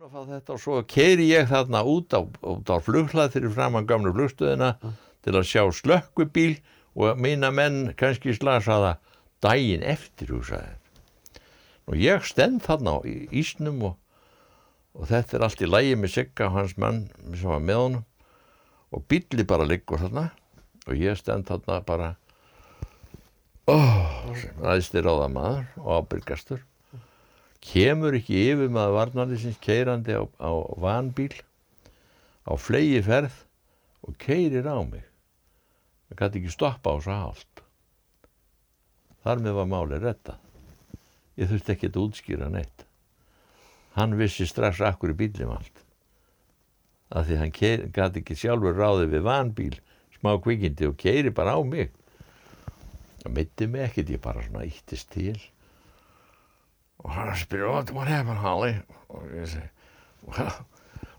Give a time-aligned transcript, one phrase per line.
[0.00, 3.50] búin að fá þetta og svo keiri ég þarna út á, út á flughlað fyrir
[3.52, 4.70] framann gamlu flugstöðina
[5.20, 6.54] til að sjá slökkubíl
[6.96, 8.94] og mína menn kannski slasaða
[9.44, 10.78] daginn eftir húsaði
[11.84, 13.98] og ég stend þarna í ísnum og,
[14.96, 17.02] og þetta er allt í lægi með Sigga og hans mann
[17.34, 18.08] sem var með honum.
[18.96, 20.30] Og bíli bara liggur þarna
[20.86, 22.14] og ég stend þarna bara.
[23.68, 24.32] Oh,
[24.64, 26.64] aðstir á það maður og ábyrgastur
[27.64, 30.50] kemur ekki yfir maður varnarlisins keirandi á, á
[30.80, 31.32] vanbíl
[32.48, 33.36] á flegi ferð
[34.06, 35.04] og keirir á mig.
[36.08, 37.64] Það gæti ekki stoppa á svo hált.
[39.20, 40.38] Þar með var málið retta
[41.40, 42.84] ég þurfti ekki að útskýra neitt.
[43.96, 45.86] Hann vissi strax akkur í bílim allt
[47.10, 49.72] af því hann gæti ekki sjálfur ráði við vanbíl
[50.14, 51.90] smá kvikindi og keiri bara á mig.
[53.24, 55.34] Það mitti mig ekkert ég bara svona íttist til
[57.08, 58.74] hann spyr what, happened Holly?
[59.08, 59.68] Og ég segi
[60.26, 60.66] well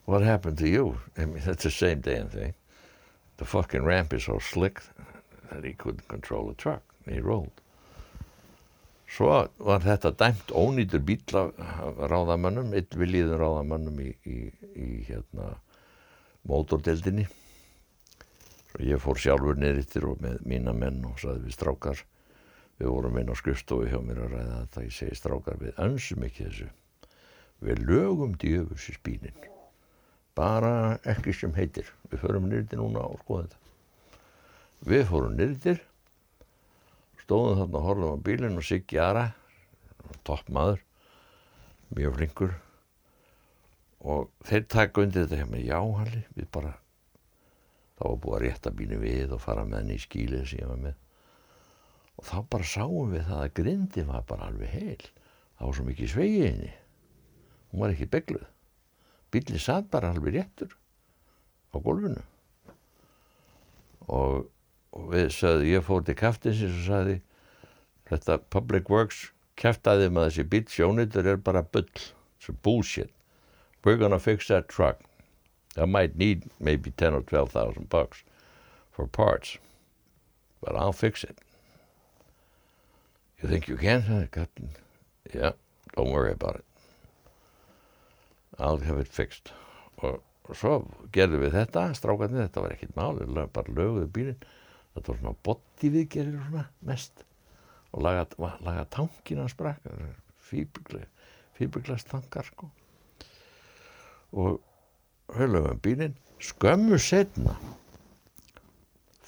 [0.05, 0.97] what happened to you?
[1.17, 2.53] I mean that's the same damn thing.
[3.37, 4.81] The fucking ramp is so slick
[5.51, 7.61] that he couldn't control the truck he rolled.
[9.11, 11.51] Svo var þetta dæmt ónýtur bíl af
[12.11, 14.37] ráðamönnum eitt viljiðum ráðamönnum í, í,
[14.75, 15.57] í hérna
[16.47, 17.27] mótordeldinni
[18.71, 22.03] svo ég fór sjálfur neyrittir og með mína menn og saði við strákar
[22.81, 24.85] við vorum inn á skrifstofu hjá mér að ræða þetta.
[24.87, 26.69] Ég segi strákar við önsum ekki þessu.
[27.61, 29.47] Við lögum djöfus í spínin
[30.35, 31.85] bara ekki sem heitir.
[32.09, 33.59] Við förum nýrtir núna og skoðum þetta.
[34.89, 35.81] Við fórum nýrtir
[37.21, 39.27] stóðum þarna og horfum á bílinn og Siggi Ara
[40.27, 40.81] topp maður
[41.95, 42.55] mjög flinkur
[44.01, 46.73] og þeir taka undir þetta hjá mig já Halli, við bara
[47.99, 50.71] þá var búið að rétta bílinn við og fara með henni í skílið sem ég
[50.71, 51.00] var með
[52.21, 55.09] og þá bara sáum við það að grindi var bara alveg heil.
[55.57, 56.71] Það var svo mikið svegi henni
[57.71, 58.47] hún var ekki begluð
[59.31, 60.73] bílinn satt bara alveg réttur
[61.71, 62.23] á gólfinu.
[64.11, 64.49] Og,
[64.91, 67.19] og við sagði ég fór til kaftinsins og sagði
[68.11, 69.29] þetta Public Works
[69.61, 73.11] kæftæði með þessi bíl sjónitur er bara bull it's bullshit.
[73.83, 74.99] We're gonna fix that truck.
[75.77, 78.23] I might need maybe 10 or 12,000 bucks
[78.91, 79.57] for parts
[80.59, 81.39] but I'll fix it
[83.41, 84.27] You think you can?
[84.31, 84.69] Captain?
[85.33, 85.51] Yeah,
[85.95, 86.65] don't worry about it.
[88.59, 89.51] I'll have it fixed.
[90.01, 90.21] Og,
[90.53, 90.83] svo
[91.15, 93.17] gerðum við þetta, strákarnir, þetta var ekkit mál,
[93.53, 94.45] bara löguðu bílinn.
[94.93, 97.25] Þetta var svona botti viðgerir svona mest.
[97.91, 99.87] Og laga, laga tankina sprakk,
[100.45, 102.69] fýrbygglas tankar sko.
[104.31, 104.59] Og
[105.35, 107.55] höfðum bílinn, skömmu setna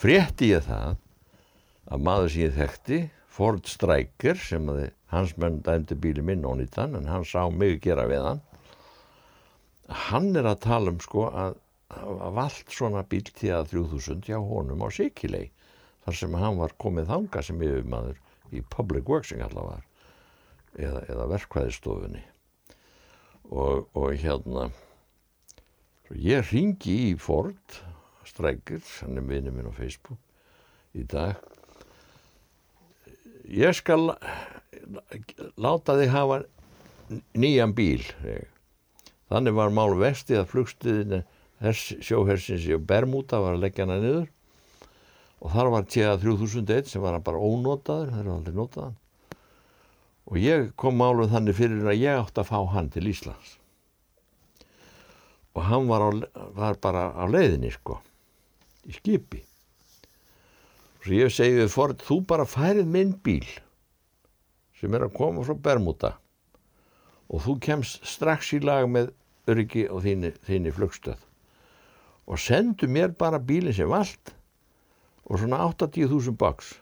[0.04, 0.98] frétti ég það
[1.94, 2.98] að maður sem ég þekkti
[3.34, 8.06] Ford Striker sem að hans menn dæmdi bíli minn ónýttan en hann sá mig gera
[8.10, 8.42] við hann.
[10.08, 11.58] Hann er að tala um sko að
[12.02, 15.52] að vald svona bíl til að 3000 hjá honum á Sikilei
[16.06, 18.20] þar sem hann var komið þanga sem yfirmaður
[18.54, 19.84] í Public Works var
[20.74, 22.24] eða, eða verkvæðistofunni
[23.52, 24.70] og, og hérna
[26.18, 27.82] ég ringi í Ford
[28.28, 30.20] Striker, hann er vinið minn á Facebook
[30.98, 31.38] í dag
[33.44, 34.14] ég skal
[35.60, 36.42] láta þig hafa
[37.38, 38.04] nýjan bíl
[39.32, 41.24] þannig var mál vesti að flugstuðinu
[41.74, 44.28] sjóhersins í Bermuda var að leggja hana niður.
[45.44, 49.00] Og þar var tjega 3001 sem var bara ónotaður, það er aldrei notaðan
[50.24, 53.58] og ég kom máluð þannig fyrir að ég átti að fá hann til Íslands.
[55.54, 56.10] Og hann var, á,
[56.56, 58.00] var bara á leiðinni sko
[58.88, 59.44] í skipi
[61.04, 63.48] Svo ég segi við Ford, þú bara færið minn bíl
[64.80, 66.14] sem er að koma frá Bermuda
[67.28, 69.12] og þú kemst strax í lag með
[69.52, 71.26] öryggi og þínu, þínu flugstöð
[72.24, 74.32] og sendu mér bara bílinn sem vald
[75.28, 76.74] og svona 80.000 bucks.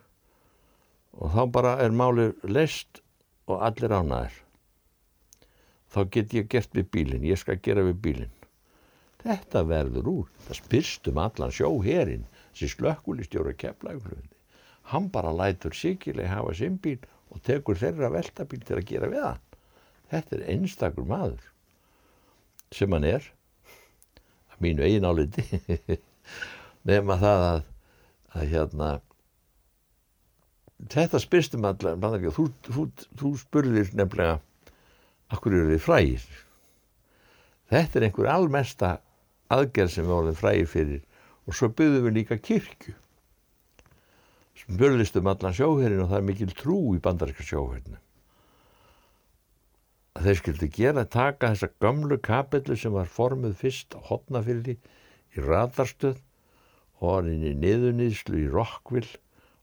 [1.17, 3.01] Og þá bara er málið lest
[3.49, 4.37] og allir ánaðir
[5.91, 8.37] þá get ég gert við bílinn ég skal gera við bílinn.
[9.21, 12.23] Þetta verður úr það spyrst um allan sjóherinn
[12.57, 14.41] sem slökkulistjóra keflaugflöndi
[14.91, 16.99] hann bara lætur sikileg hafa sinn bíl
[17.31, 19.43] og tekur þeirra veltabíl til að gera við hann.
[20.11, 21.45] Þetta er einstakur maður
[22.75, 23.27] sem hann er
[24.51, 25.45] að mínu eigin áliti
[26.87, 27.63] nefna það að,
[28.35, 28.89] að hérna
[30.91, 31.99] þetta spyrstum allar
[32.35, 32.87] þú, þú,
[33.19, 34.39] þú spurðir nefnilega
[35.31, 36.27] akkur eru þið frægir?
[37.71, 38.91] Þetta er einhver almesta
[39.51, 41.03] aðgerð sem við vorum frægir fyrir
[41.51, 42.95] og svo byggðum við líka kirkju.
[44.61, 47.99] Spurðist um allan sjóherrin og það er mikil trú í bandaríska sjóherrinu
[50.21, 55.43] að þeir skildi gera taka þessa gömlu kapillu sem var formuð fyrst á hotnafyldi í
[55.45, 56.19] radarstöð
[56.99, 59.17] og var inn í niðunýðslu í Rockville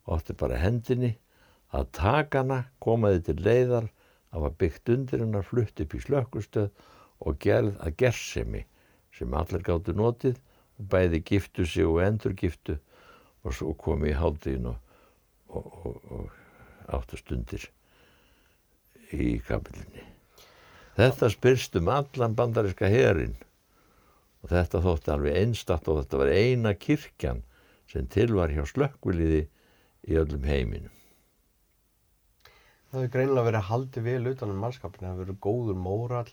[0.07, 1.13] og átti bara hendinni
[1.77, 3.91] að taka hana, komaði til leiðar
[4.33, 6.71] að var byggt undir hennar flutt upp í slökkustöð
[7.21, 8.65] og gerð að gersemi
[9.15, 10.41] sem allir gáttu notið
[10.79, 12.79] bæði giftu sig og endur giftu
[13.45, 14.79] og svo komi í hálftíðin og,
[15.49, 17.69] og, og, og áttu stundir
[19.13, 20.05] í kapillinni.
[20.99, 23.37] Þetta spyrst um allan bandariska herin
[24.43, 27.43] og þetta þótti alveg einstatt og þetta var eina kirkjan
[27.91, 29.47] sem til var hjá slökkviliði
[30.09, 30.95] í öllum heiminum.
[32.89, 36.29] Það hefur greinilega verið haldið vel utanum mannskapin, það hefur verið góður móral,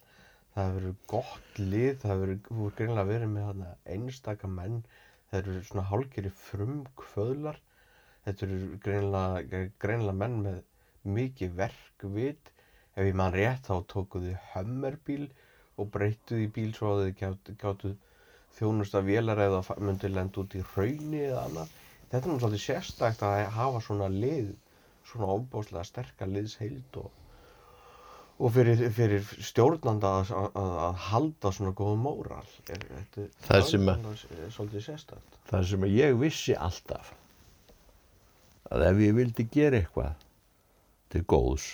[0.55, 3.65] það hefur verið gott lið, það hefur verið greinilega verið með
[3.95, 4.77] einstaka menn,
[5.29, 7.59] það verið svona hálgeri frumkvöðlar,
[8.27, 10.61] þetta eru greinilega, greinilega menn með
[11.17, 12.51] mikið verkvit,
[12.95, 15.25] ef ég mann rétt þá tókuðu hömmerbíl
[15.75, 17.91] og breyttuð í bíl svo að þið gáttu
[18.55, 21.73] þjónusta vélar eða myndi lenda út í raunni eða annað.
[22.11, 24.53] Þetta er náttúrulega sérstækt að hafa svona lið,
[25.09, 27.11] svona óbáslega sterkar liðsheild og,
[28.35, 32.47] og fyrir, fyrir stjórnanda að, að, að halda svona góð móral.
[32.67, 35.37] Er, þetta, það sem að, er sérstækt.
[35.51, 37.13] Það sem að ég vissi alltaf
[38.73, 40.25] að ef ég vildi gera eitthvað
[41.13, 41.67] til góðs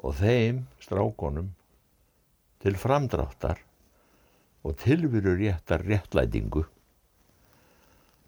[0.00, 1.50] og þeim strákonum
[2.60, 3.62] til framdráttar
[4.62, 6.66] og tilveru réttar réttlætingu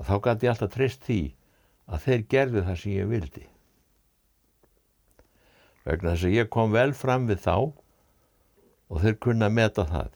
[0.02, 1.20] þá gæti ég alltaf treyst því
[1.92, 3.44] að þeir gerðu það sem ég vildi
[5.88, 7.56] vegna þess að ég kom vel fram við þá
[8.92, 10.10] og þeir kunna að meta það.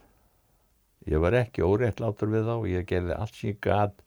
[1.06, 4.02] Ég var ekki óréttlátur við þá ég gerði allt sem ég gæt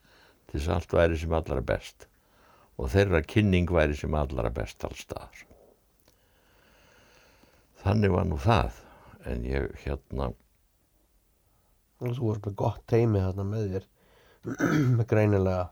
[0.50, 2.06] til þess að allt væri sem allra best
[2.80, 5.44] og þeirra kynning væri sem allra best allstaðar
[7.84, 8.80] þannig var nú það
[9.30, 10.32] en ég hérna
[12.00, 13.88] Þú varst með gott teimi þarna með þér
[14.96, 15.66] með greinilega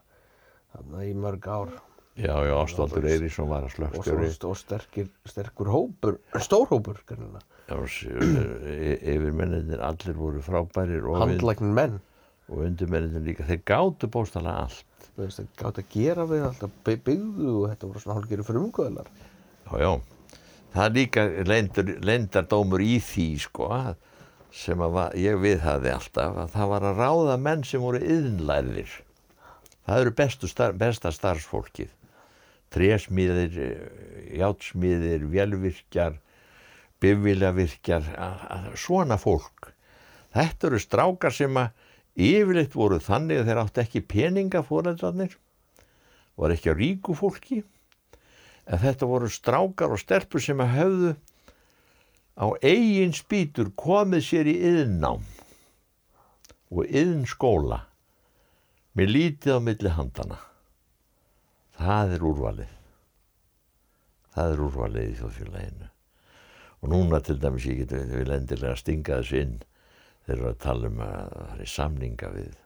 [0.75, 1.73] þarna í mörg ár
[2.19, 7.44] Já, já, Ástaldur Eirísson var að slökkstjóri og, sterkir, sterkur hópur stór hópur greinilega.
[7.70, 11.99] Yfir menninir allir voru frábærir handlæknin menn.
[12.49, 15.09] og undir menninir líka, þeir gáttu bóstala allt.
[15.15, 19.11] Þeir gáttu að gera við alltaf byggðu og þetta voru svona hálfgerið fyrir umgöðlar
[19.69, 19.93] Já, já.
[20.75, 21.26] Það er líka
[22.09, 23.69] lendardómur í því sko
[24.55, 28.97] sem var, ég viðhaði alltaf að það var að ráða menn sem voru yðnlærðir
[29.87, 31.93] það eru star, besta starfsfólkið
[32.75, 33.59] trésmíðir
[34.38, 36.19] játsmíðir, velvirkjar
[37.03, 38.09] bifviljavirkjar
[38.79, 39.73] svona fólk.
[40.35, 41.73] Þetta eru strákar sem að
[42.19, 45.37] yfirleitt voru þannig að þeir átt ekki peninga fóreldrarnir
[46.38, 47.62] var ekki á ríku fólki.
[48.69, 51.12] En þetta voru strákar og stelpur sem að höfðu
[52.38, 55.25] á eigin spýtur komið sér í yðnám
[56.69, 57.81] og yðnskóla
[58.99, 60.38] með lítið á milli handana
[61.79, 62.75] það er úrvalið.
[64.35, 65.91] Það er úrvalið í þjóðfélaginu.
[66.79, 69.57] Og núna til dæmis ég geti við endilega að stinga þessu inn
[70.27, 72.59] þeir eru að tala um að það er samninga við,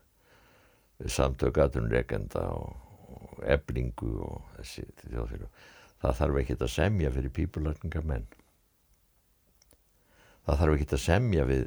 [0.98, 2.74] við samtökatunreikenda og,
[3.16, 5.62] og eblingu og þessi þjóðfélag
[6.02, 8.26] það þarf ekki að semja fyrir pípulagningar menn
[10.46, 11.64] það þarf ekki að semja við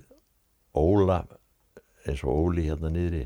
[0.76, 1.22] Óla
[2.06, 3.26] eins og Óli hérna niðri.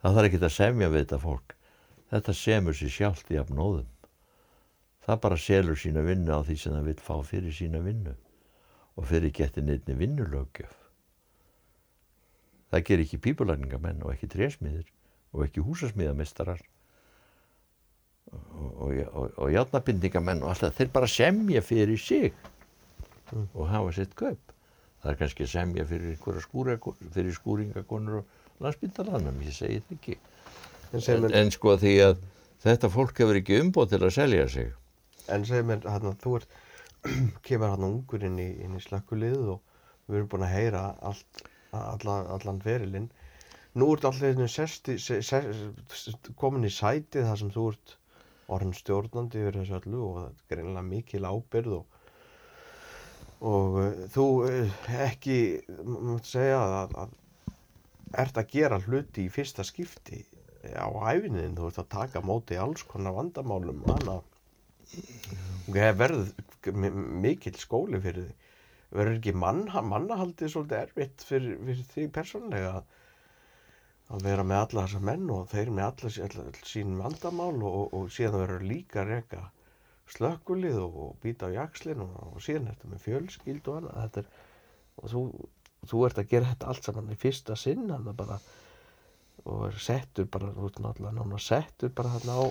[0.00, 1.56] Það þarf ekki að semja við þetta fólk
[2.10, 3.88] þetta semur sér sjálft í afnóðum
[5.06, 8.16] það bara selur sína vinnu á því sem það vil fá fyrir sína vinnu
[8.96, 10.76] og fyrir getin einni vinnulögjöf
[12.70, 14.90] það ger ekki pípulagningar menn og ekki trésmiðir
[15.32, 16.62] og ekki húsasmiðamestarar
[18.32, 22.32] og, og, og játnabindingamenn og alltaf þeir bara semja fyrir sig
[23.32, 23.46] mm.
[23.54, 24.54] og hafa sitt kaup.
[25.00, 30.18] Það er kannski semja fyrir fyrir skúringakonur og landsbyndalanum, ég segi þetta ekki
[30.92, 32.20] en, en, en sko því að
[32.64, 34.74] þetta fólk hefur ekki umbóð til að selja sig.
[35.30, 36.58] En segir mér, hérna, þú ert
[37.46, 39.60] kemur hann ungur inn í, í slakkulið og
[40.10, 43.10] við erum búin að heyra allt, allan, allan verilinn
[43.78, 44.34] nú ert allir
[46.38, 47.96] komin í sæti þar sem þú ert
[48.50, 51.98] orðin stjórnandi yfir þessu öllu og það er greinlega mikil ábyrð og,
[53.46, 54.74] og uh, þú uh,
[55.06, 55.38] ekki,
[55.84, 57.16] maður segja að, að
[58.24, 60.24] ert að gera hluti í fyrsta skipti
[60.76, 64.20] á æfinniðin, þú ert að taka móti í alls konar vandamálum hana.
[65.70, 66.30] Það verður
[67.24, 68.38] mikil skóli fyrir því
[68.90, 72.72] verður ekki manna, mannahaldið svolítið erfitt fyrir, fyrir því persónlega
[74.10, 78.10] að vera með alla þessa menn og þeir með alla, alla sín vandamál og, og
[78.10, 79.44] síðan verður líka reyka
[80.10, 84.18] slökkulið og, og býta á jakslinn og, og síðan er þetta með fjölskyld og annað.
[84.18, 84.32] Er,
[84.98, 85.22] og þú,
[85.92, 88.40] þú ert að gera þetta allt saman í fyrsta sinn hann bara
[89.44, 92.44] og er settur bara, náttúrulega settur bara þarna á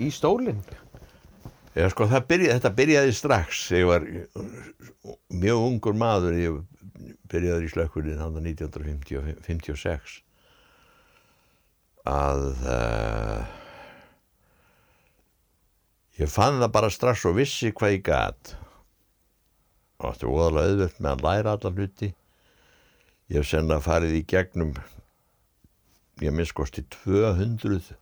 [0.00, 0.62] í stólinn.
[1.76, 3.68] Já, sko, byrja, þetta byrjaði strax.
[3.76, 4.06] Ég var
[5.30, 6.58] mjög ungur maður ég
[7.30, 10.20] byrjaði í slökkulinn hann 1956
[12.10, 13.42] að uh,
[16.18, 18.54] ég fann það bara strax og vissi hvað ég gæt
[20.00, 22.08] og þetta er óðalega auðvöld með að læra allar hluti.
[23.30, 24.72] Ég hef senna farið í gegnum
[26.20, 27.94] ég minnskosti 200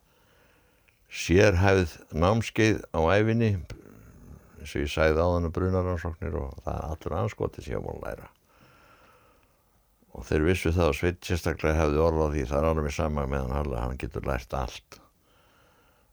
[1.08, 7.16] sérhæfð námskeið á æfinni eins og ég sæði á þannig brunaransóknir og það er allur
[7.22, 8.26] anskoti sem ég má læra.
[10.18, 13.54] Og þeir vissu það og Sveit sérstaklega hefði orðað því það er alveg sama meðan
[13.54, 15.00] Halla, hann getur lært allt.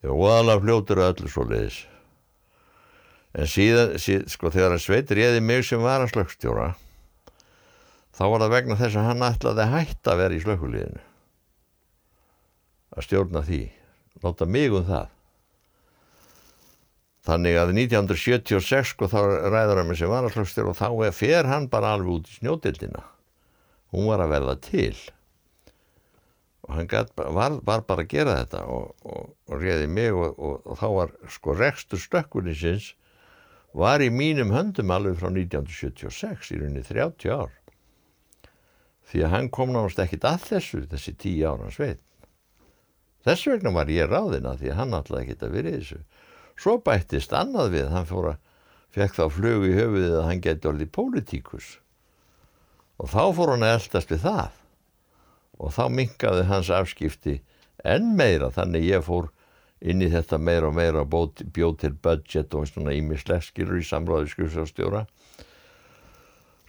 [0.05, 1.81] Ég var óalega fljótur að öllu svo leiðis
[3.35, 6.69] en síðan, síðan sko þegar Sveit réði mig sem var að slökkstjóra
[8.15, 11.03] þá var það vegna þess að hann ætlaði að hætta að vera í slökkulíðinu
[12.95, 13.63] að stjórna því.
[14.23, 15.11] Láta mig um það.
[17.25, 21.95] Þannig að 1976 sko þá ræður hann með sem varaslögstur og þá fer hann bara
[21.95, 23.03] alveg út í snjótildina
[23.95, 24.97] hún var að verða til.
[26.65, 30.39] Og hann gat, var, var bara að gera þetta og, og, og réði mig og,
[30.41, 32.93] og þá var sko rekstur stökkunisins
[33.75, 37.53] var í mínum höndum alveg frá 1976 í rauninni 30 ár.
[39.05, 42.01] Því að hann kom náttúrulega ekkit að þessu þessi 10 ára sveit
[43.25, 46.01] Þess vegna var ég ráðina því að hann alltaf að vera í þessu.
[46.55, 48.43] Svo bættist annað við, hann fór að
[48.95, 51.71] fekk þá flög í höfuðið að hann geti orðið pólitíkus.
[53.01, 54.61] Og þá fór hann að eldast við það.
[55.59, 57.39] Og þá minkaði hans afskipti
[57.83, 59.31] enn meira, þannig ég fór
[59.81, 65.05] inn í þetta meira og meira bjóð til budget og svona ímisleskilur í samráði skrifstofstjóra.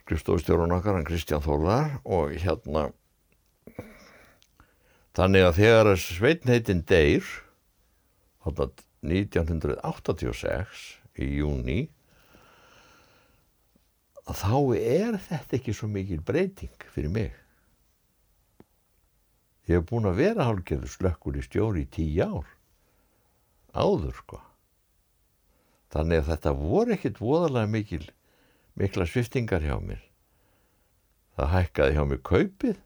[0.02, 2.88] Skrifstofstjóran okkar, hann Kristján Þórðar og hérna
[5.16, 7.24] Þannig að þegar sveitnheitin deyr,
[8.44, 10.82] 1986
[11.24, 11.88] í júni,
[14.28, 17.32] þá er þetta ekki svo mikil breyting fyrir mig.
[19.64, 22.44] Ég hef búin að vera hálfgerður slökkur í stjóri í tíu ár,
[23.72, 24.44] áður sko.
[25.96, 28.04] Þannig að þetta voru ekkit voðalega mikil,
[28.76, 30.04] mikla sviftingar hjá mér.
[31.40, 32.84] Það hækkaði hjá mér kaupið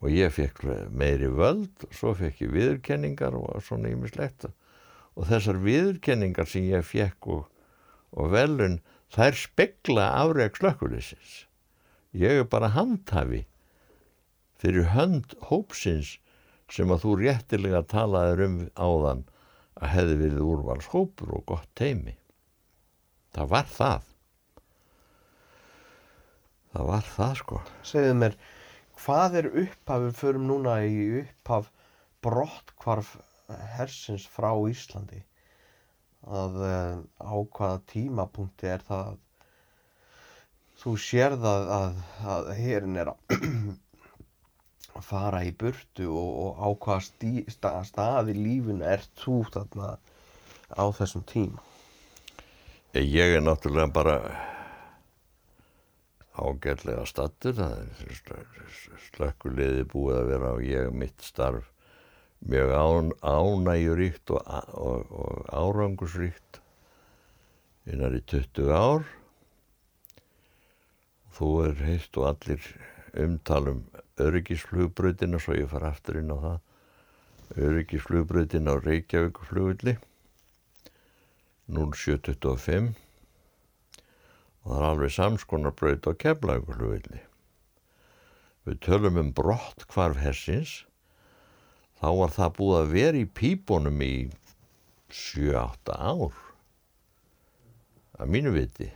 [0.00, 5.60] og ég fekk meiri völd og svo fekk ég viðurkenningar og svona ímislegt og þessar
[5.62, 7.44] viðurkenningar sem ég fekk og,
[8.16, 8.80] og velun
[9.14, 11.44] þær spekla afreg slökkulisins
[12.14, 13.44] ég er bara handhafi
[14.62, 16.16] fyrir hönd hópsins
[16.72, 19.24] sem að þú réttilega talaður um áðan
[19.78, 22.16] að hefði verið úrvalshópur og gott teimi
[23.34, 24.10] það var það.
[26.74, 27.60] Það var það sko.
[27.86, 28.36] Segðu mér
[29.04, 31.70] hvað er upphaf, við förum núna í upphaf
[32.24, 33.16] brottkvarf
[33.76, 35.20] hersins frá Íslandi.
[36.24, 39.18] Að uh, á hvaða tímapunkti er það
[40.80, 41.98] þú sér það að,
[42.34, 43.36] að herin er að
[45.10, 49.94] fara í burtu og, og á hvaða stí, stað, stað í lífinu er þú þarna
[50.72, 51.60] á þessum tíma?
[52.94, 54.16] Ég er náttúrulega bara
[56.34, 57.60] ágætlega stattur
[59.12, 61.70] slökkuleiði búið að vera á ég mitt starf
[62.44, 64.42] mjög án, ánægjuríkt og,
[64.74, 66.60] og, og árangusríkt
[67.88, 69.06] innar í 20 ár.
[71.34, 72.66] Þú er heilt og allir
[73.24, 73.84] umtalum
[74.20, 76.58] öryggisflugbröðina svo ég far aftur inn á það.
[77.64, 79.96] Öryggisflugbröðina á Reykjavíkflugulli
[81.70, 83.03] 0725
[84.64, 87.20] og það er alveg samskonar braut á keflaugurflugilli.
[88.64, 90.72] Við tölum um brott hvarf hessins,
[92.00, 94.14] þá var það búið að vera í pípunum í
[95.12, 96.38] 7-8 ár,
[98.16, 98.88] að mínu viti.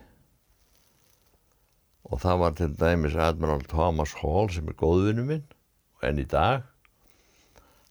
[2.08, 5.44] Og það var til dæmis Admiral Thomas Hall sem er góðvinu minn,
[6.00, 6.64] en í dag,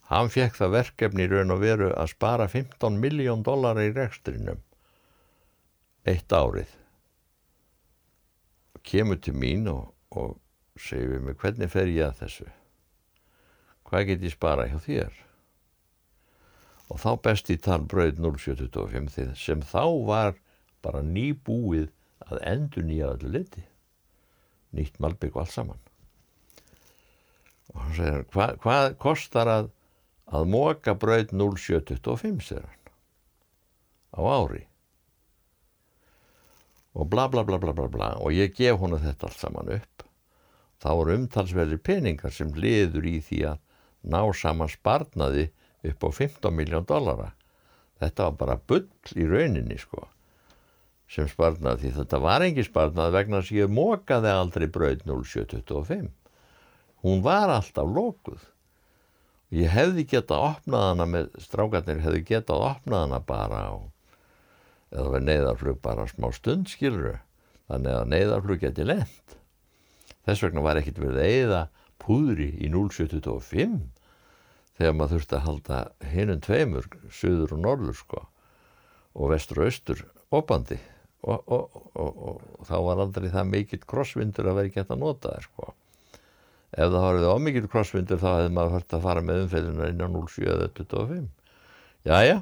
[0.09, 4.63] hann fekk það verkefni í raun og veru að spara 15 miljón dólar í rekstrinum
[6.07, 6.71] eitt árið
[8.87, 10.37] kemur til mín og, og
[10.79, 12.49] segir mig hvernig fer ég að þessu?
[13.87, 15.23] Hvað get ég spara hjá þér?
[16.87, 20.37] Og þá best í tal bröð 0725 sem þá var
[20.83, 21.89] bara nýbúið
[22.27, 23.63] að endur nýja öllu liti
[24.75, 25.83] nýtt malbygg og allt saman.
[27.73, 29.69] Og hann segir hvað hva kostar að
[30.27, 32.91] að móka bröð 0725 segir hann.
[34.17, 34.63] Á ári
[36.97, 38.09] og bla bla bla bla bla bla.
[38.23, 40.05] Og ég gef honu þetta allt saman upp.
[40.81, 43.63] Þá eru umtalsverðir peningar sem liður í því að
[44.07, 45.49] ná saman sparnaði
[45.87, 47.31] upp á 15 miljón dollara.
[48.01, 48.87] Þetta var bara bull
[49.17, 50.07] í rauninni sko
[51.07, 51.87] sem sparnaði.
[51.87, 56.11] Því þetta var engi sparnaði vegna að ég mókaði aldrei brauð 0725
[57.07, 58.41] hún var alltaf lókuð
[59.55, 63.75] ég hefði getað opnað hana með strákarnir hefði getað opnað hana bara á
[64.93, 67.17] eða við neyðarflug bara smá stund skiluru
[67.67, 69.37] þannig að neyðarflug geti lent.
[70.27, 71.61] Þess vegna var ekkit verið að eigða
[72.03, 73.77] púðri í 0725
[74.77, 75.79] þegar maður þurfti að halda
[76.11, 78.21] hinnum tveimur, söður og norður sko
[79.17, 80.03] og vestur og austur
[80.37, 80.77] opandi
[81.25, 85.33] og, og, og, og þá var aldrei það mikill krossvindur að vera gett að nota
[85.33, 85.71] það sko.
[86.77, 91.25] Ef það horfið ómikið crossvindur þá hefði maður hægt að fara með umfellina innan 07.25
[92.07, 92.37] Jæja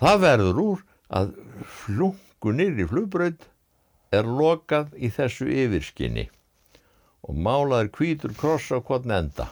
[0.00, 1.34] það verður úr að
[1.82, 3.44] flungunir í flugbröð
[4.14, 6.28] er lokað í þessu yfirskinni
[7.26, 9.50] og málaður kvítur kross á hvern enda.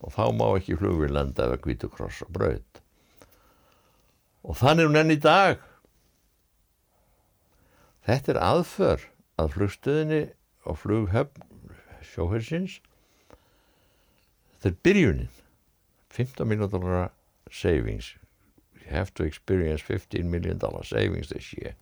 [0.00, 2.62] Og þá má ekki flugvil enda eða kvítur kross á bröð
[4.48, 5.58] og þannig er hún enn í dag.
[8.08, 9.02] Þetta er aðför
[9.38, 10.22] að flugstöðinni
[10.68, 11.44] og flughöfn
[12.08, 12.78] sjóhersins.
[14.56, 15.34] Þetta er byrjunin.
[16.16, 17.10] 15 million dollar
[17.52, 18.14] savings
[18.90, 21.74] have to experience 15 million dollar savings this year.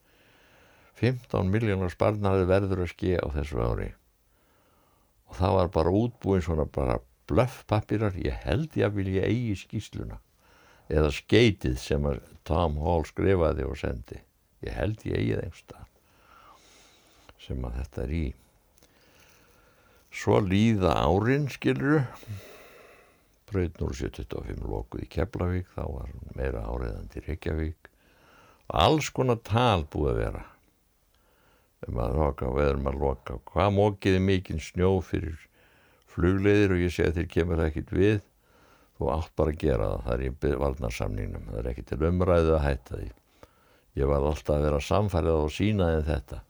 [0.96, 3.90] 15 miljónar sparnaði verður að ske á þessu ári.
[5.28, 10.20] Og það var bara útbúin svona bara blöffpappirar ég held ég að vilja eigi skýsluna
[10.86, 12.06] eða skeitið sem
[12.46, 14.22] Tom Hall skrifaði og sendi.
[14.64, 15.86] Ég held ég eigi það einstað
[17.46, 18.26] sem að þetta er í.
[20.16, 22.00] Svo líða árin, skiluru,
[23.50, 27.90] bröð 075 lokuð í Keflavík, þá var meira áriðandi í Reykjavík
[28.66, 30.44] og alls konar tal búið að vera
[31.86, 33.36] um að loka og eðrum að loka.
[33.50, 35.36] Hvað mókiði mikinn snjó fyrir
[36.10, 38.18] flugleiðir og ég segi að þeir kemur ekkit við,
[38.96, 42.56] þú átt bara að gera það, það er í varnarsamningnum, það er ekki til umræðu
[42.56, 43.10] að hætta því.
[43.96, 46.40] Ég var alltaf að vera samfærið á sínaðin þetta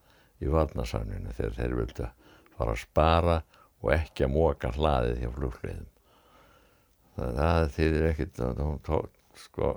[0.43, 2.09] í varnarsamningnum þegar þeir vildi
[2.57, 3.37] fara að spara
[3.83, 5.93] og ekki að móka hlaðið hjá flugleiðum.
[7.17, 8.63] Það þýðir ekkit að
[9.37, 9.75] sko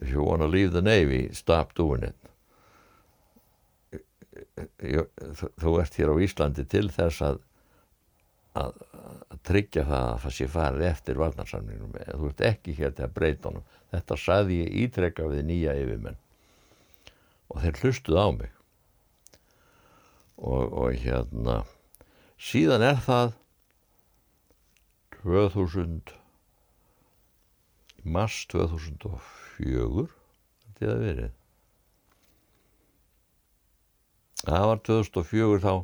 [0.00, 2.14] if you want to leave the Navy, stop doing it.
[5.58, 7.40] Þú ert hér á Íslandi til þess að,
[8.58, 8.78] að,
[9.32, 11.98] að tryggja það að það sé farið eftir varnarsamningum.
[12.06, 13.66] Þú ert ekki hér til að breyta honum.
[13.94, 16.18] Þetta saði ég ítrekka við nýja yfirmenn
[17.48, 18.50] og þeir hlustuð á mig.
[20.38, 21.62] Og, og hérna
[22.38, 23.32] síðan er það
[25.28, 26.14] 2000
[28.08, 31.34] mars 2004 þetta er verið
[34.46, 35.74] það var 2004 þá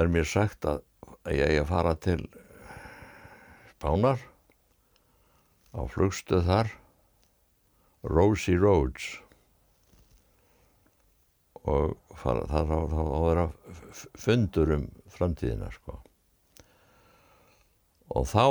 [0.00, 0.80] er mér sagt að
[1.28, 2.20] ég eigi að fara til
[3.74, 4.22] Spánar
[5.76, 6.72] á flugstöð þar
[8.08, 9.10] Rosie Roads
[11.68, 13.46] og fara, það á að vera
[14.18, 15.98] fundur um framtíðina sko.
[18.12, 18.46] Og þá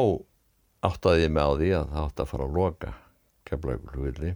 [0.91, 2.93] áttaði ég mig á því að það átti að fara að loka
[3.49, 4.31] kemlaugulvilli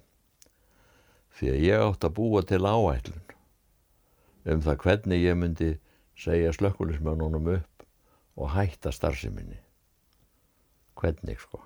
[1.35, 3.25] því að ég átti að búa til áætlun
[4.45, 5.71] um það hvernig ég myndi
[6.15, 7.85] segja slökkulismönunum upp
[8.35, 9.57] og hætta starfseminni.
[10.95, 11.59] Hvernig sko.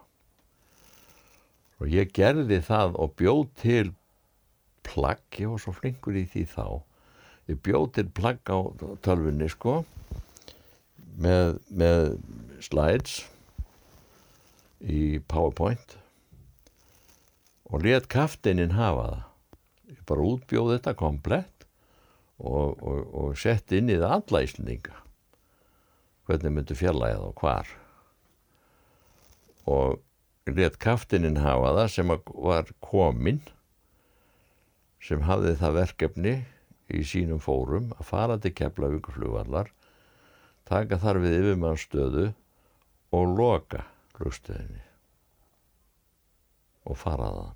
[1.80, 3.91] Og ég gerði það og bjóð til
[4.86, 6.65] plagg, ég var svo flinkur í því þá.
[7.50, 8.60] Ég bjóð til plagg á
[9.06, 9.82] tölfunni sko
[11.17, 12.17] með, með
[12.63, 13.22] slides
[14.80, 15.98] í PowerPoint
[17.70, 19.26] og let kaftininn hafa það.
[19.89, 21.65] Ég bara útbjóð þetta komplett
[22.39, 24.96] og, og, og sett inn í það alla íslendinga.
[26.30, 27.72] Hvernig myndu fjallæða og hvar?
[29.70, 30.00] Og
[30.50, 33.42] let kaftininn hafa það sem var kominn
[35.04, 36.34] sem hafði það verkefni
[36.89, 39.70] í sínum fórum að fara til keflavíkuflugvallar,
[40.65, 42.26] taka þar við yfirmannstöðu
[43.15, 43.86] og loka
[44.20, 44.84] flugstöðinni
[46.90, 47.56] og fara þann.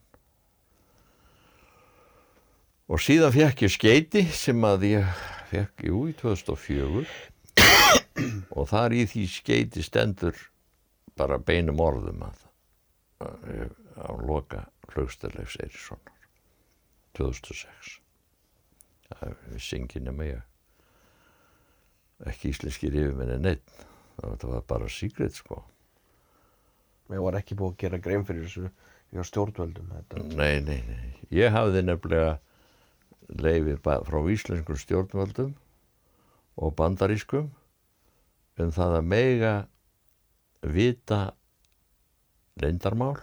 [2.93, 7.05] Og síðan fekk ég skeiti sem að ég fekk jú í 2004
[8.57, 10.37] og þar í því skeiti stendur
[11.17, 12.39] bara beinum orðum að,
[13.23, 16.17] að, að loka flugstöðlegs Eiríssonar
[17.17, 17.99] 2006
[19.13, 20.41] það vissi enginn nema ég.
[22.29, 23.77] Ekki íslenskir yfirmenni neitt
[24.17, 25.63] það var bara síkrið sko
[27.11, 28.69] Ég var ekki búið að gera grein fyrir þessu
[29.13, 30.23] hjá stjórnvöldum þetta.
[30.39, 32.37] Nei, nei, nei ég hafði nefnilega
[33.43, 35.53] leifir ba- frá íslenskum stjórnvöldum
[36.61, 37.49] og bandarískum
[38.61, 39.53] um það að mega
[40.61, 41.21] vita
[42.61, 43.17] leyndarmál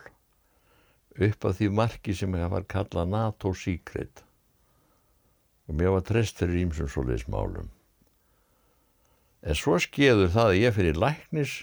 [1.20, 4.24] upp að því marki sem það var kallað NATO Secret
[5.70, 7.70] og mér var treyst fyrir ímsum svoleiðis málum
[9.46, 11.54] en svo skeður það að ég fyrir læknis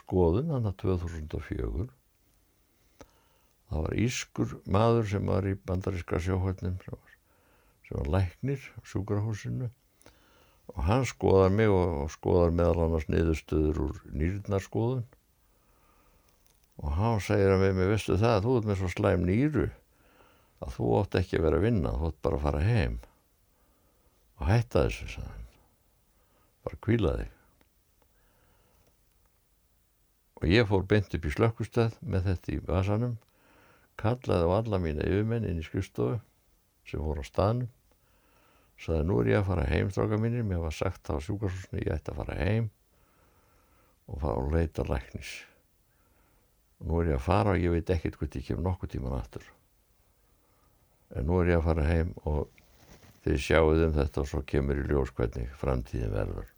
[0.00, 1.86] skoðun þannig 2004
[3.70, 7.00] það var ískur maður sem var í bandaríska sjóhörnum sem
[7.84, 9.70] sem var læknir á sjúkrahúsinu
[10.72, 15.04] og hann skoðar mig og, og skoðar meðal annars niðurstöður úr nýrnarskoðun
[16.82, 19.66] og hann segir að við mig, veistu það, þú ert með svo slæm nýru
[20.64, 22.96] að þú átt ekki að vera að vinna, þú átt bara að fara heim
[24.40, 25.46] og hætta þessu, sagði hann.
[26.64, 27.32] Bara kvíla þig.
[30.33, 33.16] Og ég fór beint upp í slökkustað með þetta í vasanum,
[34.00, 36.18] kallaði á alla mína yfirmenn inn í skrifstofu
[36.88, 37.70] sem voru á staðnum,
[38.80, 41.94] sagði nú er ég að fara heim, stráka mínir, mér var sagt á sjúkarsúsinu, ég
[41.94, 42.70] ætti að fara heim
[44.10, 45.32] og fara og leita læknis.
[46.84, 49.46] Nú er ég að fara og ég veit ekkert hvort ég kem nokkuð tíman aftur.
[51.14, 52.50] En nú er ég að fara heim og
[53.24, 56.50] þið sjáuð um þetta og svo kemur í ljós hvernig framtíðin verður.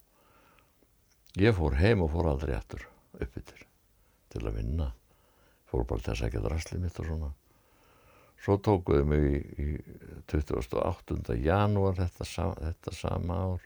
[1.39, 2.89] Ég fór heim og fór aldrei aftur
[3.21, 3.66] upp yfir
[4.33, 4.91] til að vinna.
[5.71, 7.31] Fór bara til að segja drasli mitt og svona.
[8.43, 9.69] Svo tókuðu mig í, í
[10.31, 11.39] 28.
[11.43, 12.27] janúar þetta,
[12.61, 13.65] þetta sama ár.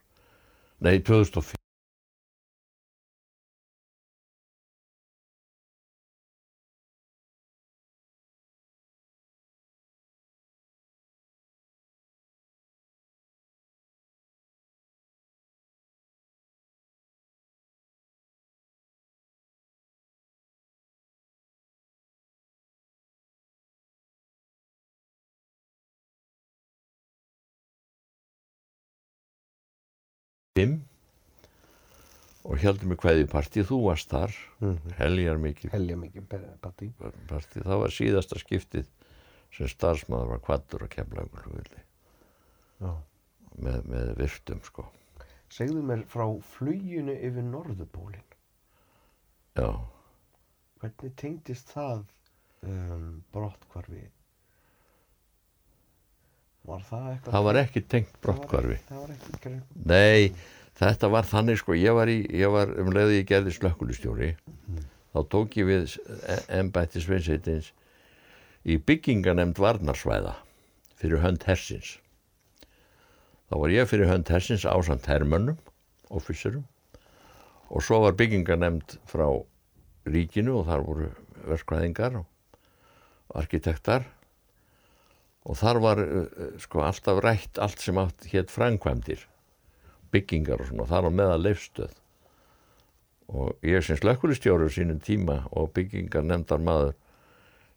[0.81, 1.59] Nei, 2004.
[30.61, 30.79] fimm
[32.49, 34.37] og heldum við hvaðið partí, þú varst þar,
[34.97, 36.25] heljar mikið Helja mikið
[36.63, 36.89] partí.
[37.61, 38.89] það var síðasta skiptið
[39.53, 41.27] sem starfsmaður var kvattur að kemla
[43.61, 44.87] með, með virtum sko.
[45.51, 48.37] Segðu mér frá fluginu yfir Norðupólinn.
[49.59, 49.69] Já,
[50.81, 52.07] Hvernig tengdist það
[52.65, 54.07] um, brottkvarfi?
[56.69, 57.33] Var það eitthvað?
[57.35, 58.75] það var ekki tengt brottkvarfi.
[58.77, 59.63] ekki- Það var ekki grein.
[59.85, 60.33] Nei,
[60.81, 64.31] þetta var þannig sko, ég var, í, ég var um leiði ég gerði slökkulistjóri,
[65.15, 65.97] þá tók ég við
[66.49, 67.73] embætti sveinsveitins
[68.65, 70.35] í bygginganemnd varnarsvæða
[71.01, 71.97] fyrir hönd hersins.
[73.51, 75.57] Þá var ég fyrir hönd hersins ásand hermönnum,
[76.11, 76.65] officerum,
[77.71, 79.27] og svo var bygginganemnd frá
[80.07, 81.09] ríkinu og þar voru
[81.49, 82.27] verkvæðingar og
[83.35, 84.05] arkitektar
[85.47, 86.27] og þar var uh,
[86.61, 89.27] sko alltaf rætt allt sem átt hétt framkvæmdir
[90.11, 91.97] byggingar og svona, þar á meðal leifstöð
[93.31, 96.97] og ég sem slökkulistjóru sínum tíma og byggingar nefndar maður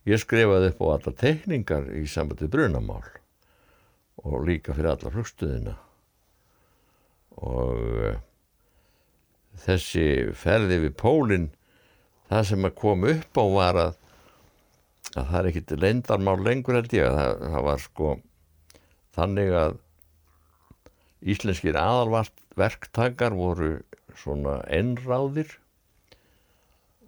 [0.10, 3.06] ég skrifaði upp á alla teikningar í sambandi brunamál
[4.24, 5.74] og líka fyrir alla flugstöðina.
[7.44, 8.18] Og uh,
[9.66, 10.06] þessi
[10.38, 11.50] ferði við pólinn
[12.30, 14.00] það sem að kom upp á var að
[15.14, 18.14] að það er ekkit leyndarmál lengur held ég að það, það var sko
[19.14, 19.76] þannig að
[21.34, 23.74] íslenskir aðalverktakar voru
[24.20, 25.58] svona ennráðir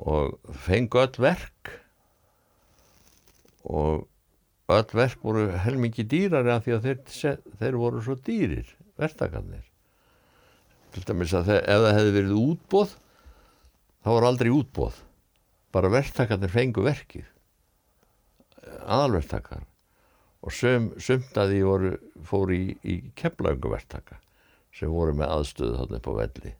[0.02, 1.72] og fengu öll verk
[3.66, 4.06] og
[4.72, 8.68] öll verk voru helmingi dýrari af því að þeir, þeir voru svo dýrir,
[9.00, 9.66] verktakarnir.
[10.96, 12.96] Til dæmis að þeir, ef það hefði verið útbóð
[14.06, 15.00] þá var aldrei útbóð
[15.76, 17.26] bara verktakarnir fengu verkið
[18.86, 19.64] aðalverktakar.
[20.46, 21.96] Og sum, sumt að því
[22.28, 24.20] fóru í, í keflaunguverktaka
[24.76, 26.54] sem voru með aðstöðu þarna upp á velli.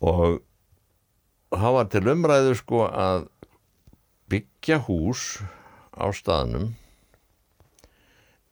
[0.00, 0.38] Og
[1.56, 3.26] það var til umræðu sko að
[4.30, 5.24] byggja hús
[5.98, 6.70] á staðnum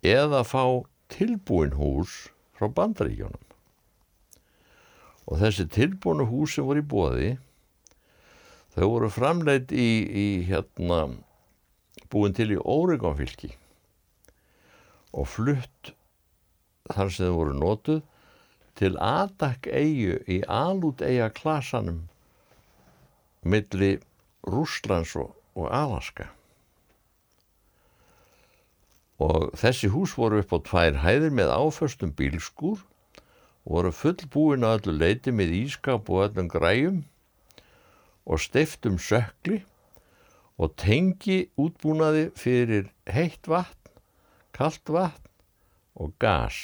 [0.03, 0.65] eða fá
[1.13, 2.29] tilbúin hús
[2.59, 3.45] frá bandaríkjónum
[5.29, 7.31] og þessi tilbúinu hús sem voru í bóði
[8.79, 11.01] þau voru framleitt í, í hérna
[12.13, 13.51] búin til í Óregonfylki
[15.19, 15.93] og flutt
[16.93, 18.05] þar sem þau voru notuð
[18.79, 22.05] til Adak eigu í Alút eiga klasanum
[23.43, 23.97] milli
[24.47, 26.29] Rússlands og, og Alaska.
[29.19, 32.85] Og þessi hús voru upp á tvær hæðir með áföstum bílskúr
[33.67, 37.03] voru fullbúin á öllu leiti með ískap og öllum græjum
[38.29, 39.63] og steiftum sökli
[40.59, 43.79] og tengi útbúnaði fyrir heitt vatn
[44.59, 45.31] kalt vatn
[45.99, 46.59] og gas.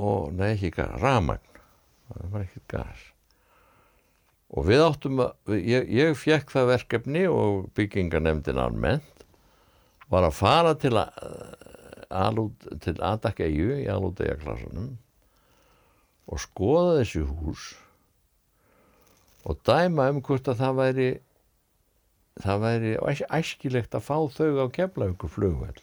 [0.00, 1.62] Og nei ekki gas, ramagn
[2.10, 3.02] það var ekki gas.
[4.50, 9.26] Og við áttum að ég, ég fekk það verkefni og byggingarnemndin almennt
[10.10, 14.96] var að fara til alút, til Adakeyju í alútegjaglassanum
[16.30, 17.66] og skoða þessi hús
[19.48, 21.10] og dæma um hvort að það væri
[22.40, 22.96] það væri
[23.40, 25.78] æskilegt að fá þau á keflaugum flugvel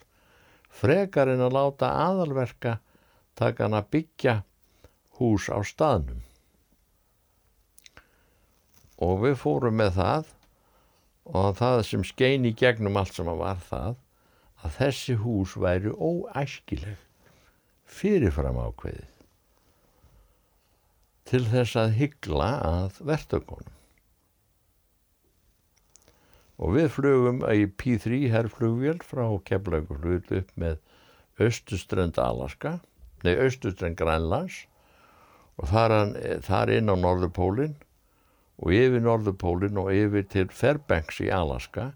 [0.77, 2.77] frekar en að láta aðalverka
[3.37, 4.35] taka hann að byggja
[5.19, 6.21] hús á staðnum.
[8.97, 10.31] Og við fórum með það
[11.37, 13.99] og það sem skein í gegnum allt sem að var það
[14.65, 17.03] að þessi hús væri óæskileg
[17.97, 19.16] fyrirfram ákveðið
[21.27, 23.73] til þess að hyggla að vertökunum.
[26.57, 30.79] Og við flugum í P3 herrflugvél frá Keflaugurflugvél upp með
[31.37, 32.79] austuströnd Alaska,
[33.21, 34.63] nei austuströnd Grænlands
[35.57, 35.93] og þar,
[36.45, 37.75] þar inn á Norðupólinn
[38.57, 41.91] og yfir Norðupólinn og yfir til Fairbanks í Alaska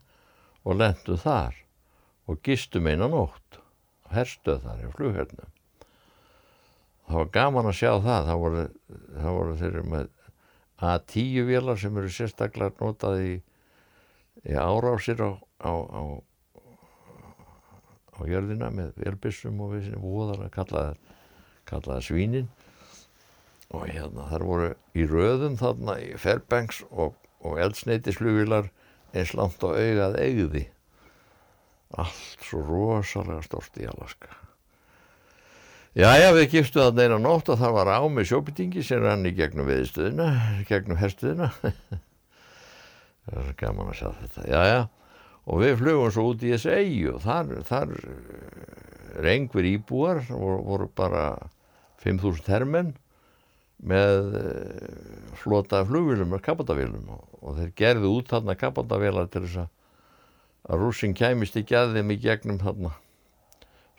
[0.61, 1.57] og lendu þar
[2.29, 3.57] og gistum einan nótt
[4.05, 5.60] og herstöð þar í flughörnum
[7.11, 8.27] það var gaman að sjá það.
[8.29, 8.65] Það voru,
[9.19, 10.09] það voru þeirri með
[10.81, 13.31] A10 vélar sem eru sérstaklega notað í,
[14.47, 16.01] í árásir á, á, á,
[18.17, 20.85] á jörðina með velbissum og við sinni voðar að kalla
[21.69, 22.49] það, svínin.
[23.71, 28.71] Og hérna þar voru í röðum þarna í Fairbanks og, og eldsneitisflugvilar
[29.13, 30.65] eins langt á augað eigði
[31.99, 34.31] allt svo rosalega stort í Alaska
[35.91, 39.33] Jæja, við gifstu það eina nótt og það var á með sjóbyttingi sem rann í
[39.35, 40.27] gegnum viðstöðuna,
[40.69, 41.49] gegnum herstuðuna.
[43.27, 44.45] það er gaman að sjá þetta.
[44.53, 44.85] Jæja,
[45.51, 47.91] og við flugum svo út í þessu eigi og þar, þar
[49.27, 51.25] reyngver íbúar voru, voru bara
[52.05, 52.95] 5.000 hermenn
[53.83, 54.39] með
[55.43, 61.59] flota flugvilum og kapatavílum og, þeir gerðu út þarna kapatavílar til þess að rúsin kæmist
[61.59, 62.95] ekki að þeim í gegnum þarna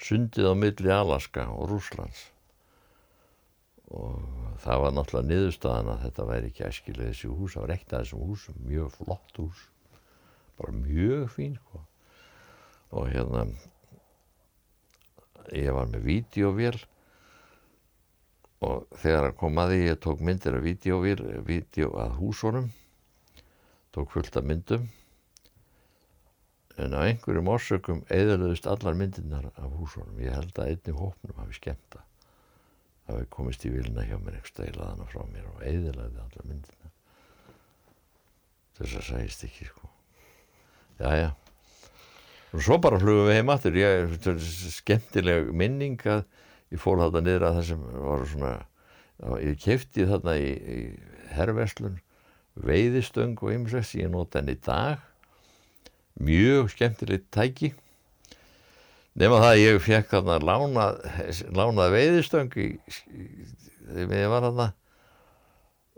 [0.02, 2.28] sundið á milli Alaska og Rúslands
[3.92, 4.22] og
[4.62, 8.04] það var náttúrulega niðurstaðan að þetta væri ekki æskilega þessi hús, það var ekkert að
[8.04, 9.66] þessum húsum mjög flott hús
[10.58, 11.82] bara mjög fín sko.
[12.92, 13.44] og hérna
[15.52, 16.78] ég var með vídeovél
[18.62, 22.68] og þegar að kom að því ég tók myndir af vídeovél vídeo að húsunum
[23.92, 24.86] tók fullt af myndum
[26.80, 30.20] en á einhverjum orsökum eðalöðust allar myndirnar af húsunum.
[30.22, 32.08] Ég held að einni hópnum hafi skemmt að
[33.10, 36.96] hafi komist í vilna hjá mér eitthvað steilaðana frá mér og eðalöði allar myndirnar.
[38.78, 39.92] Þess að sæðist ekki sko.
[41.02, 41.30] Já já
[42.52, 43.76] og svo bara flugum við heim aftur.
[43.80, 44.16] Ég,
[44.76, 46.24] skemmtileg minning að
[46.72, 48.52] ég fór þetta niður að það sem var svona
[49.42, 50.80] ég kefti þarna í, í
[51.32, 52.00] herrverslun
[52.60, 55.00] veiðistöng og ymsveks ég nota henni í dag
[56.20, 57.72] mjög skemmtilegt tæki.
[59.18, 61.00] Nema það að ég fekk þarna lánað,
[61.52, 64.68] lánað veiðistöng þegar ég var þarna.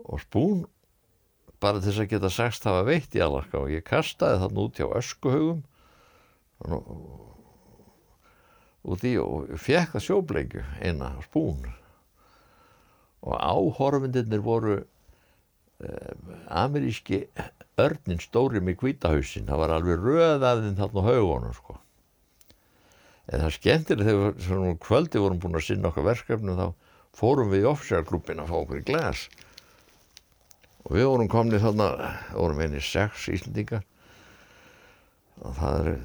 [0.05, 0.65] Og spún
[1.63, 3.61] bara til þess að geta sagst hafa veitt í Alaska.
[3.61, 5.63] Og ég kastaði þarna út hjá öskuhaugum.
[8.85, 11.63] Út í og fekk það sjóbleikju eina spún.
[13.25, 17.23] Og áhorfindirnir voru um, ameríski
[17.81, 21.77] örnin stóri með kvítahausin það var alveg röðaðinn þarna á haugunum sko.
[23.25, 26.67] En það skemmtir þegar við kvöldi vorum búin að sinna okkar verkefnu þá
[27.15, 29.25] fórum við í offsjárklubin að fá okkur í glas.
[30.85, 31.91] Og við vorum komnið þarna
[32.35, 33.85] vorum einni sex íslendingar.
[35.41, 35.95] Og það eru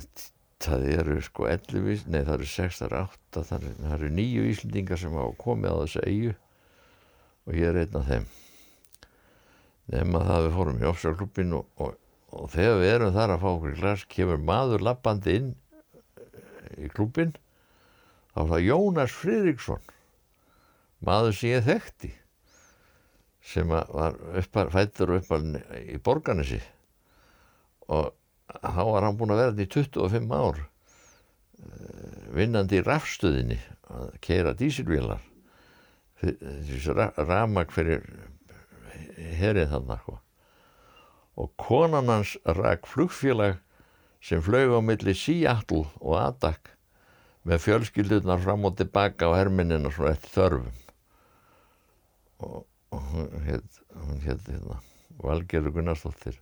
[0.60, 4.10] það eru sko 11 nei það eru 6, það eru 8 það eru, það eru
[4.18, 6.34] 9 íslendingar sem hafa komið á þessu eigu
[7.46, 8.26] og ég er einn af þeim
[9.90, 11.96] nema það við fórum í offsjárklubbin og, og,
[12.36, 15.50] og þegar við erum þar að fá okkur glas kemur maður lappandi inn
[16.20, 17.34] eh, í klubbin
[18.30, 19.92] þá var það Jónas Fridriksson
[21.06, 22.12] maður sem ég þekkti
[23.50, 25.46] sem var uppar, fættur uppar
[25.80, 26.60] í borganessi
[27.90, 28.12] og
[28.60, 33.58] þá var hann búin að vera þetta í 25 ár eh, vinnandi í rafstöðinni
[33.90, 35.24] að keira dísilvílar
[36.20, 36.94] þessi
[37.26, 38.04] ramag fyrir
[39.40, 40.18] herið þarna sko.
[41.40, 43.60] og konan hans ræk flugfélag
[44.20, 46.74] sem flög á milli Seattle og Adak
[47.48, 50.74] með fjölskyldunar fram og tilbaka á herminina svona eftir þörfum.
[52.44, 54.80] Og, og hún heit hérna
[55.20, 56.36] Valgerður Gunnarsdóttir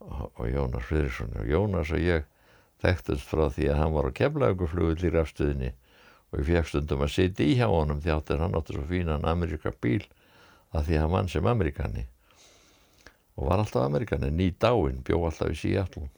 [0.00, 1.32] og, og Jónas Friðriksson.
[1.40, 2.28] Og Jónas og ég
[2.84, 5.72] þekktust frá því að hann var á kemlauguflugull í rafstuðinni
[6.30, 9.26] og ég fekk stundum að sitja í hjá honum því áttir hann áttur svo fínan
[9.28, 10.04] amerika bíl
[10.76, 12.06] að því hann mann sem amerikani
[13.36, 16.08] og var alltaf amerikani ný dáin, bjó alltaf í Seattle.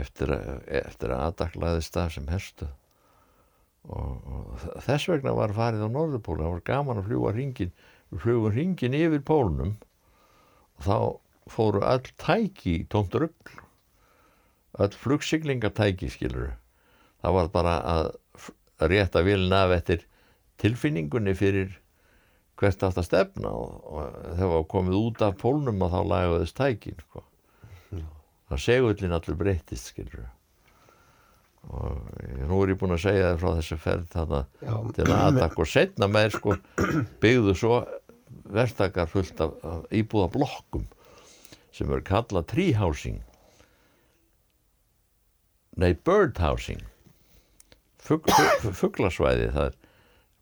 [0.00, 0.30] Eftir
[0.80, 2.68] eftir að aðdaklaðist það sem herstu
[3.90, 7.72] og, og þess vegna var farið á Norðupólu, það var gaman að fljúa hringin,
[8.12, 9.74] við fljúum hringin yfir pólunum
[10.78, 10.96] og þá
[11.50, 13.54] fóru all tæki tómt rugg
[14.78, 16.52] öll flugsiglingatæki skilur
[17.20, 18.10] það var bara að
[18.90, 20.04] rétta vilin af eftir
[20.62, 21.74] tilfinningunni fyrir
[22.60, 26.58] hvert átt að stefna og, og þegar var komið út af pólnum og þá lagaðist
[26.58, 27.24] tækin sko.
[28.50, 30.28] það segullin allur breytist skilur
[31.68, 31.96] og
[32.48, 34.38] nú er ég búin að segja það frá þessu ferð þarna
[34.96, 36.56] til aðtak og setna með sko
[37.22, 37.74] byggðu svo
[38.50, 40.86] verðstakar fullt af, af íbúða blokkum
[41.74, 43.20] sem eru kallað treehousing.
[45.78, 46.82] Nei birdhousing.
[48.02, 49.76] Fugglasvæði það er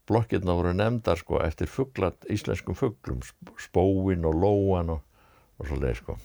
[0.08, 3.20] blokkirna voru nefndar sko eftir fuggla, íslenskum fugglum
[3.60, 5.02] spóin og lóan og,
[5.58, 6.18] og svo leið sko.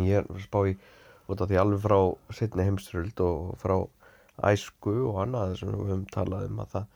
[0.00, 0.76] Ég er spá í
[1.32, 1.98] út af því alveg frá
[2.36, 3.76] setni heimströld og frá
[4.52, 6.86] æsku og annað sem við höfum talað um að það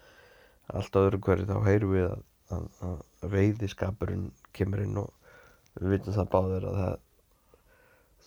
[0.77, 2.23] allt öðru hverju þá heyrum við að,
[2.57, 5.13] að, að veiðiskapurinn kemur inn og
[5.77, 6.97] við vitum það báðir að það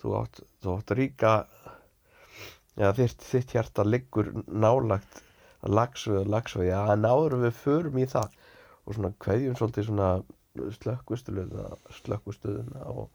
[0.00, 1.32] þú átt, þú átt ríka
[2.80, 5.20] ja, þitt, þitt hjarta liggur nálagt
[5.68, 8.36] lagsveið lagsveið að náður við förum í það
[8.86, 10.10] og svona hverjum svolítið svona
[10.80, 11.66] slökkustöðuna
[12.00, 13.10] slökkustöðuna og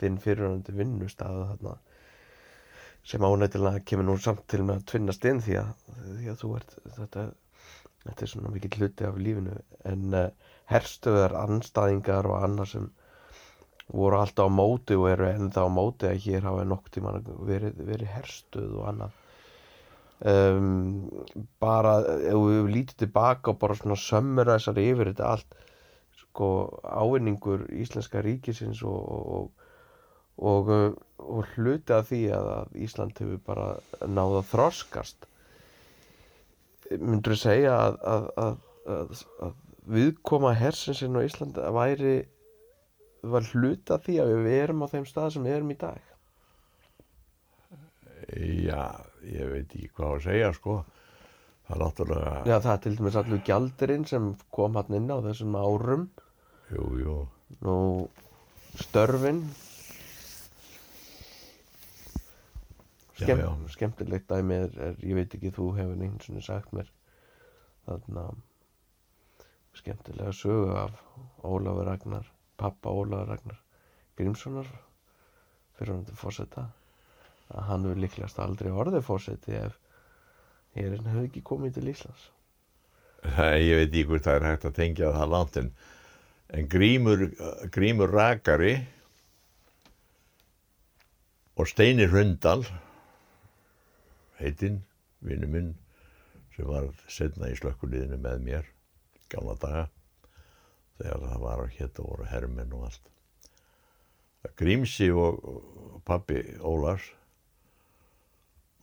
[0.00, 1.74] þinn fyrirhandi vinnustafðu þarna
[3.10, 5.70] sem ánættilega kemur nú samt til með að tvinnast inn því að,
[6.20, 7.26] því að þú ert þetta,
[8.06, 9.56] þetta er svona mikið hluti af lífinu.
[9.88, 10.26] En uh,
[10.70, 12.90] herstöðar, anstæðingar og annað sem
[13.90, 17.16] voru alltaf á móti og eru ennþá á móti að hér hafa nokk tíma
[17.48, 19.19] verið, verið herstöð og annað
[20.20, 21.08] um,
[21.62, 25.58] bara ef við lítið tilbaka og bara svona sömmur þessari yfir þetta allt
[26.20, 26.50] sko
[26.84, 29.00] ávinningur Íslenska ríkisins og,
[29.36, 29.66] og,
[30.36, 30.70] og,
[31.18, 33.70] og hluti af því að, að Ísland hefur bara
[34.06, 35.26] náða þroskast.
[36.90, 38.62] Myndur þú segja að, að,
[39.46, 39.58] að
[39.90, 42.14] viðkoma hersinsinn á Íslandi væri
[43.22, 46.00] var hluti af því að við erum á þeim stað sem við erum í dag?
[48.30, 50.76] Já, ég veit ekki hvað að segja sko.
[51.66, 55.18] Það er náttúrulega Já, það er til dæmis allur gjaldurinn sem kom hann inn á
[55.26, 56.06] þessum árum.
[56.70, 57.16] Jú, jú.
[57.66, 57.76] Nú,
[58.80, 59.42] störfin.
[63.20, 63.50] Skemm, Já, já.
[63.74, 66.88] Skemmtilegt dæmi er, er, ég veit ekki, þú hefur eins og sagt mér
[67.86, 68.28] þarna
[69.76, 70.96] skemmtilega sögu af
[71.44, 73.60] Ólafur Ragnar, pappa Ólafur Ragnar
[74.18, 74.68] Grímssonar
[75.78, 76.66] fyrir hann til fórseta
[77.50, 79.78] að hann hefur líklegast aldrei orðið fórseti ef
[80.76, 82.28] hérinn hefur ekki komið til Íslands.
[83.20, 85.70] Það, ég veit ekki hvort það er hægt að tengja það langt en,
[86.56, 87.26] en grímur,
[87.74, 88.74] grímur rakari
[91.60, 92.62] og Steinir Hundal
[94.40, 94.80] heitinn,
[95.20, 95.72] vinnu minn
[96.54, 98.70] sem var setna í slökkuliðinu með mér
[99.32, 99.86] gamla daga
[101.00, 103.06] þegar það var að hétta voru hermenn og allt.
[104.56, 107.04] Grímsi og, og pappi Ólars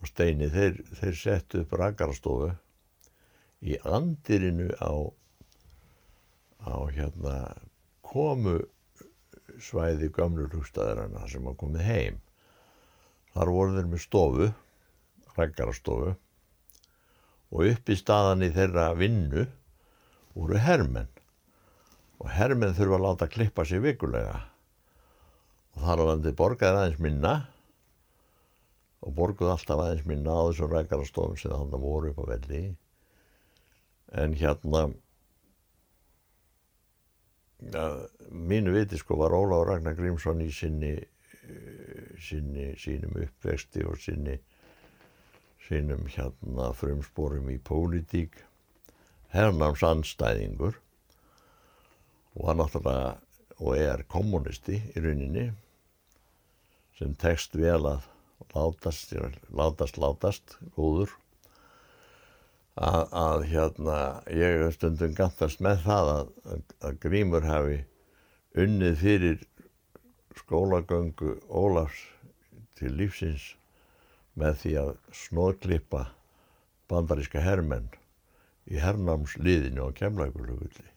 [0.02, 2.52] og Steini þeir, þeir settu upp rakarastofu
[3.66, 4.94] í andirinu á
[6.68, 7.38] á hérna
[8.06, 8.60] komu
[9.62, 12.18] svæði gamlu hlugstæðarana sem var komið heim.
[13.34, 14.48] Þar voru þeir með stofu
[15.38, 16.16] rækarastofu
[17.48, 19.46] og upp í staðan í þeirra vinnu
[20.36, 21.10] voru hermenn.
[22.18, 24.40] Og hermenn þurfa að láta klippa sér vikulega.
[25.78, 27.34] Og þar á landi borgaði aðeins minna
[29.08, 32.64] og borguði alltaf aðeins minna á þessum rækarastofum sem þannig voru upp á velli.
[34.20, 34.82] En hérna
[37.72, 37.86] ja,
[38.32, 40.98] mínu viti sko var Óláður Ragnar Grímsson í sinni,
[42.20, 44.36] sinni sínum uppvexti og sinni
[45.68, 48.44] sínum hérna frumspórum í pólitík.
[49.32, 50.76] Hernáms anstæðingur
[52.38, 53.16] og var náttúrulega
[53.58, 55.48] og er kommunisti í rauninni
[57.00, 58.06] sem tekst vel að
[58.58, 59.14] látast,
[59.54, 61.14] látast, látast, góður.
[62.78, 64.00] Að, að hérna
[64.30, 66.28] ég hef stundum gantast með það að,
[66.86, 67.78] að, Grímur hafi
[68.58, 69.40] unnið fyrir
[70.38, 72.04] skólagöngu Ólafs
[72.78, 73.48] til lífsins
[74.38, 74.92] með því að
[75.24, 76.04] snóðklippa
[76.92, 77.90] bandaríska hermenn
[78.70, 80.92] í hernámsliðinu á kemlaugulugulli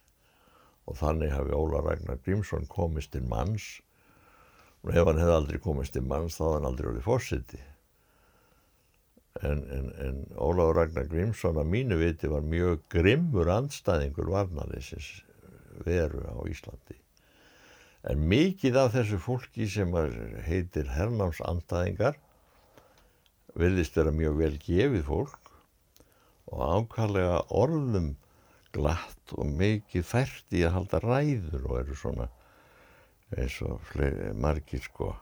[0.85, 3.79] og þannig hafi Óla Ragnar Grímsson komist til manns
[4.85, 7.61] og ef hann hefði aldrei komist til manns þá hefði hann aldrei orðið fórsiti
[9.43, 15.21] en, en, en Ólafur Ragnar Grímsson að mínu viti var mjög grimmur andstæðingur varnarleysins
[15.87, 16.99] veru á Íslandi.
[18.11, 19.93] En mikið af þessu fólki sem
[20.47, 22.17] heitir hernámsandæðingar
[23.61, 25.55] vilðist vera mjög vel gefið fólk
[26.51, 28.15] og ákallega orðum
[28.75, 32.29] glatt og mikið fært í að halda ræður og eru svona
[33.37, 35.15] eins og fleiri, margir sko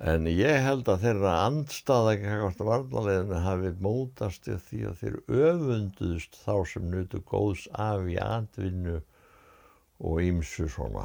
[0.00, 5.16] En ég held að þeirra andstaða ekkert varnarleginu hafi mótast í því að þeir
[5.48, 8.94] öfunduðst þá sem nutu góðs af í andvinnu
[10.00, 11.04] og ímsu svona.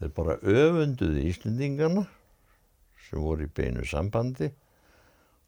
[0.00, 2.06] Þeir bara öfunduði Íslendingana
[3.04, 4.48] sem voru í beinu sambandi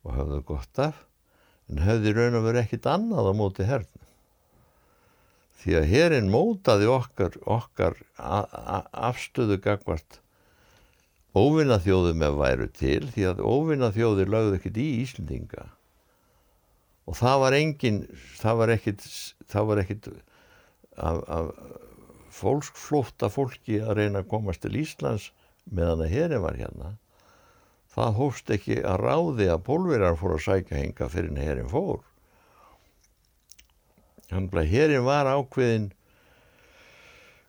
[0.04, 1.00] og hafðu gott af
[1.72, 4.09] en höfði raun og verið ekkit annað á móti hernum.
[5.60, 10.20] Því að herrin mótaði okkar, okkar afstöðu gagvart
[11.36, 15.66] óvinnaþjóðum ef væru til því að óvinnaþjóðir lögðu ekkert í Íslendinga.
[17.06, 18.00] Og það var engin
[18.40, 19.06] það var ekkert
[19.50, 20.08] það var ekkert
[20.96, 21.52] af, af
[22.40, 25.30] fólksflótta fólki að reyna að komast til Íslands
[25.70, 26.94] meðan að herin var hérna.
[27.90, 32.06] Það hófst ekki að ráði að pólverjar fór að sækja henga fyrir en herin fór
[34.30, 35.90] hann bleið herin var ákveðin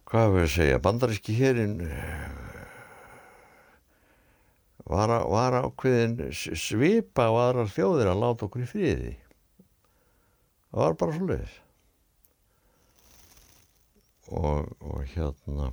[0.09, 1.75] hvað við að segja bandaríski herin
[4.91, 9.13] var, var ákveðin svipa á aðrar þjóðir að láta okkur í fríði
[10.71, 11.57] það var bara svo leiðis
[14.31, 15.71] og, og hérna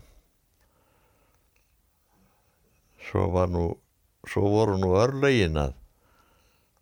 [3.08, 3.66] svo var nú
[4.28, 5.76] svo voru nú örlegin að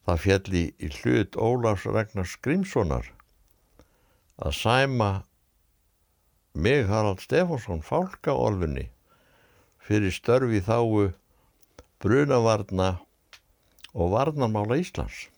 [0.06, 3.12] það fjalli í hlut Ólafs Ragnar Skrimssonar
[4.36, 5.10] að sæma
[6.56, 8.90] mig Harald Stefánsson fálkaolfunni
[9.86, 11.12] fyrir störfi þáu
[12.02, 12.96] brunavarna
[13.96, 15.28] og varnarmála Íslands.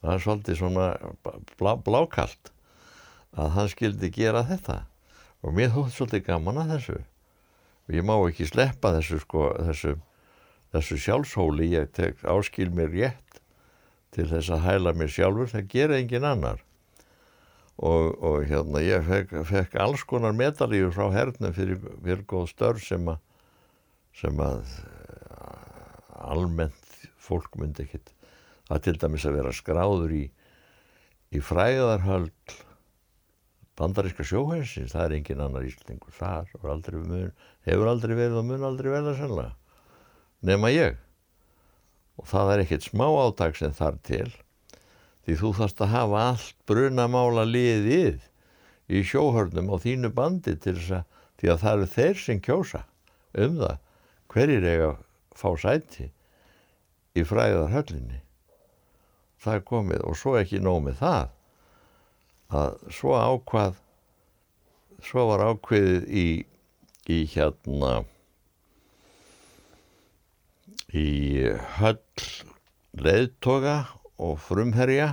[0.00, 0.86] Það er svolítið svona
[1.58, 2.50] blá, blákalt
[3.36, 4.82] að hann skildi gera þetta
[5.42, 6.98] og mér þótt svolítið gaman að þessu.
[7.86, 9.94] Og ég má ekki sleppa þessu, sko, þessu,
[10.74, 13.40] þessu sjálfshóli, ég tek áskil mér rétt
[14.16, 16.62] til þess að hæla mér sjálfur, það gera engin annar.
[17.76, 22.84] Og, og hérna ég fekk, fekk alls konar medalíu frá hernum fyrir, fyrir góð störf
[22.86, 23.20] sem að
[24.16, 24.62] sem að
[26.16, 28.14] almennt fólk myndi ekkit
[28.72, 30.22] að til dæmis að vera skráður í,
[31.36, 32.54] í fræðarhöld
[33.76, 37.30] bandaríska sjóhænsins, það er engin annar íslendingur þar aldrei mun,
[37.68, 39.52] hefur aldrei verið og mun aldrei verða sannlega
[40.46, 40.96] nema ég.
[42.16, 44.30] Og það er ekkert smá áttak sem þar til
[45.26, 48.20] því þú þarfst að hafa allt brunamála liðið
[48.86, 52.82] í sjóhörnum á þínu bandi til þess að því að það eru þeir sem kjósa
[53.36, 53.80] um það
[54.32, 55.00] hverjir eiga að
[55.36, 56.06] fá sæti
[57.16, 58.20] í fræðarhöllinni.
[59.42, 61.34] Það er komið og svo ekki nóg með það
[62.56, 63.82] að svo ákvað
[65.02, 66.28] svo var ákveðið í,
[67.10, 67.92] í hérna
[70.94, 71.08] í
[71.76, 71.98] höll
[72.96, 73.76] leðtoga
[74.22, 75.12] og frumherja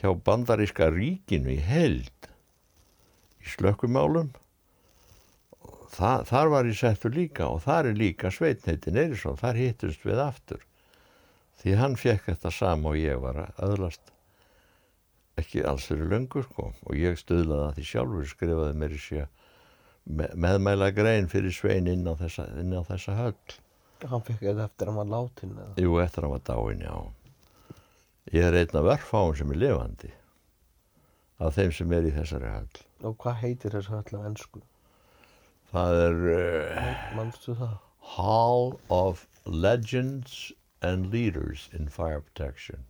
[0.00, 2.30] hjá bandaríska ríkinu í held
[3.40, 4.32] í slökkumálum
[5.96, 10.22] það, þar var ég settur líka og þar er líka Sveitneitin Eirísson, þar hittust við
[10.22, 10.64] aftur.
[11.60, 14.12] Því hann fekk þetta sama og ég var að öðlast.
[15.40, 19.26] Ekki alls fyrir löngu sko og ég stöðlaði að því sjálfur skrifaði mér í sé
[20.06, 23.56] meðmæla grein fyrir Svein inn á þessa, inn á þessa höll.
[24.06, 25.72] Hann fekk þetta eftir að var látin eða?
[25.82, 27.25] Jú, eftir að var dáin, já
[28.34, 30.12] Ég er einn af verfáum sem er lifandi
[31.38, 34.62] af þeim sem er í þessari höll Og hvað heitir þessu höll á ennsku?
[35.70, 37.66] Það er uh,
[38.16, 42.86] Hall of Legends and Leaders in Fire Protection.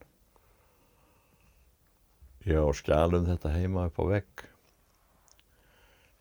[2.47, 4.45] Ég á skjálum þetta heima upp á vegg.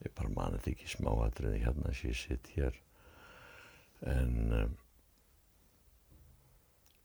[0.03, 2.79] Ég bara mani þetta ekki smáatriði hérna sem ég sitt hér.
[4.09, 4.75] En um,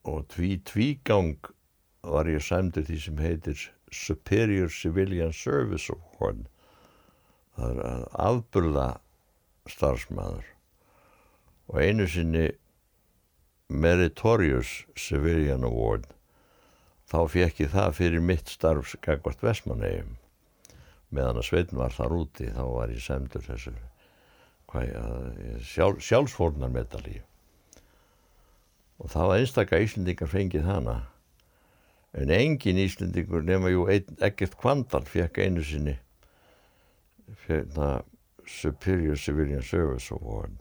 [0.09, 1.51] og tví tvígang
[2.03, 6.47] var ég sæmdur því sem heitir Superior Civilian Service Award.
[7.57, 8.87] Það er afburða
[9.69, 10.47] starfsmæður
[11.71, 12.49] og einu sinni
[13.71, 16.09] Meritorious Civilian Award
[17.11, 20.17] þá fekk ég það fyrir mitt starf Gagvart Vestmannegjum
[21.15, 23.75] meðan að Sveitn var þar úti þá var ég semdur þessu
[25.67, 27.21] sjálf, sjálfsfórnarmedalí
[29.01, 30.97] og það var einstakka Íslendingar fengið hana
[32.13, 35.97] en engin Íslendingur nema jú ekkert kvandal fekk einu sinni
[37.45, 38.01] fyrir það
[38.51, 40.57] Superior Civilian Service Award.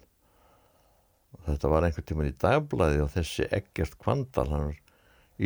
[1.48, 4.78] Þetta var einhvern tíman í dagblæði og þessi ekkert kvandal hann var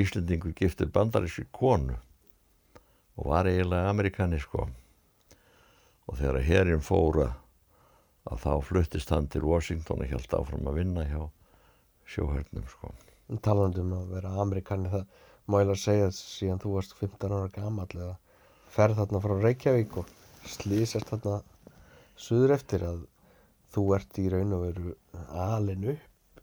[0.04, 1.96] Íslendingur giftið bandaríski konu
[3.16, 4.68] og var eiginlega amerikani sko.
[6.10, 7.30] Og þegar herrin fóra
[8.28, 11.22] að þá fluttist hann til Washington og held áfram að vinna hjá
[12.10, 12.92] sjóhörnum sko.
[13.44, 15.06] Talandum að vera amerikani það
[15.48, 18.14] má ég að segja síðan þú varst 15 ára gammal eða
[18.74, 20.14] ferð þarna frá Reykjavík og
[20.56, 21.40] slýsast þarna
[22.28, 23.04] suður eftir að
[23.74, 24.96] þú ert í raun og veru
[25.48, 26.42] alin upp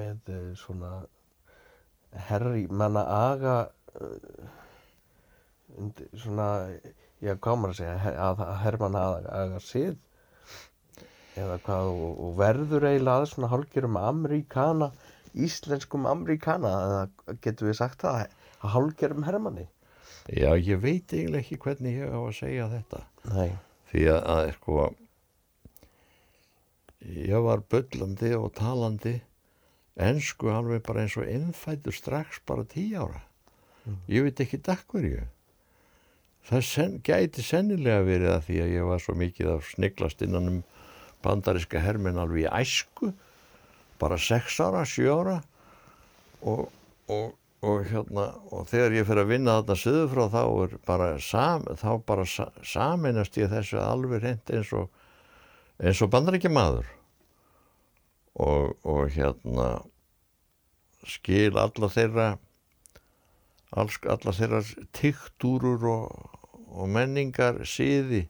[0.00, 0.92] með eh, svona
[2.28, 3.56] herri, manna aga
[5.78, 6.48] undir, svona
[7.22, 9.96] já, hvað maður að segja að, hermann aga, sið
[11.40, 14.90] eða hvað og, og verður eiginlega að svona hálfgerum ameríkana
[15.34, 19.66] íslenskum ameríkana eða getur við sagt það að hálfgerum hermanni?
[20.30, 23.02] Já, ég veit eiginlega ekki hvernig ég á að segja þetta.
[23.32, 23.50] Nei,
[23.90, 24.78] því að, að sko
[27.00, 29.16] ég var bullandi og talandi
[30.00, 33.24] ensku alveg bara eins og innfættur strax bara tí ára.
[34.12, 35.24] Ég veit ekki dakkverju
[36.48, 40.50] það sen, gæti sennilega verið að því að ég var svo mikið að sniglast innan
[40.50, 40.60] um
[41.24, 43.12] bandariska herminn alveg í æsku
[44.00, 45.36] bara sex ára, sjö ára.
[46.40, 46.70] Og,
[47.12, 51.10] og, og hérna og þegar ég fyrir að vinna þarna söður frá þá er bara
[51.20, 54.88] sam, þá bara sa, saminast ég þessu alveg reynd eins og
[55.80, 56.88] eins og bandaríkja maður
[58.40, 58.76] og,
[59.12, 59.68] hérna
[61.08, 62.28] skil alla þeirra
[63.70, 64.60] alla þeirra
[64.96, 66.38] tiktúrur og,
[66.72, 68.24] og menningar síði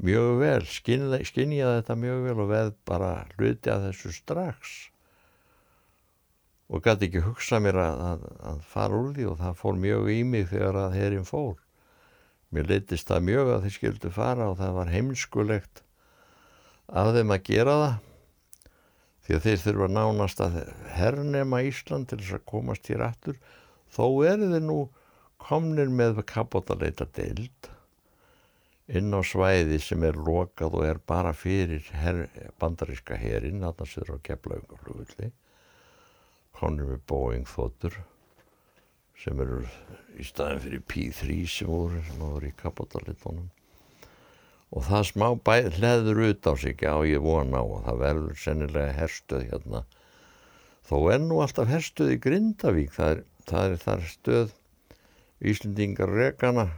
[0.00, 4.78] mjög vel skynja þetta mjög vel og veð bara hluti að þessu strax
[6.70, 10.10] og gæti ekki hugsa mér að, að, að fara úr því og það fór mjög
[10.14, 11.56] í mig þegar að herinn fór.
[12.54, 15.82] Mér leittist það mjög að þeir skildu fara og það var heimskulegt
[16.90, 17.98] af þeim að gera það
[19.26, 20.56] því að þeir þurfa nánast að
[20.94, 23.36] hernema Ísland til þess að komast hér aftur.
[23.90, 24.78] Þó eru þeir nú
[25.42, 27.70] komnir með kapotaleita deild
[28.90, 32.24] inn á svæði sem er lokað og er bara fyrir her,
[32.58, 35.30] bandaríska herin þarna sér á keflaugaflugulli
[36.56, 37.96] komnir með Boeing þóttur
[39.20, 39.62] sem eru
[40.16, 43.48] í staðin fyrir P3 sem voru, sem voru í kapotalitónum
[44.70, 48.36] og það smá bæð hleður út á sig á ég vona á og það verður
[48.38, 49.82] sennilega herstöð hérna.
[50.86, 54.54] Þó er nú alltaf herstöð í Grindavík það er, það er þar stöð
[55.40, 56.68] Íslendingar rekana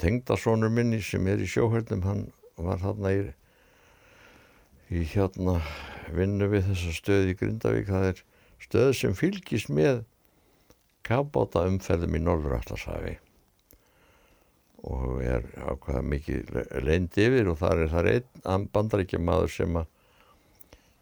[0.00, 2.24] tengdasónur minni sem er í sjóhörnum hann
[2.60, 3.22] var þarna í,
[4.90, 5.60] í hérna
[6.14, 8.22] vinnu við þessa stöð í Grindavík það er
[8.60, 10.02] stöð sem fylgist með
[11.06, 13.16] kafbáta umferðum í Norðurallarsafi
[14.90, 19.88] og er ákveða mikið leind yfir og þar er það einn bandaríkja maður sem að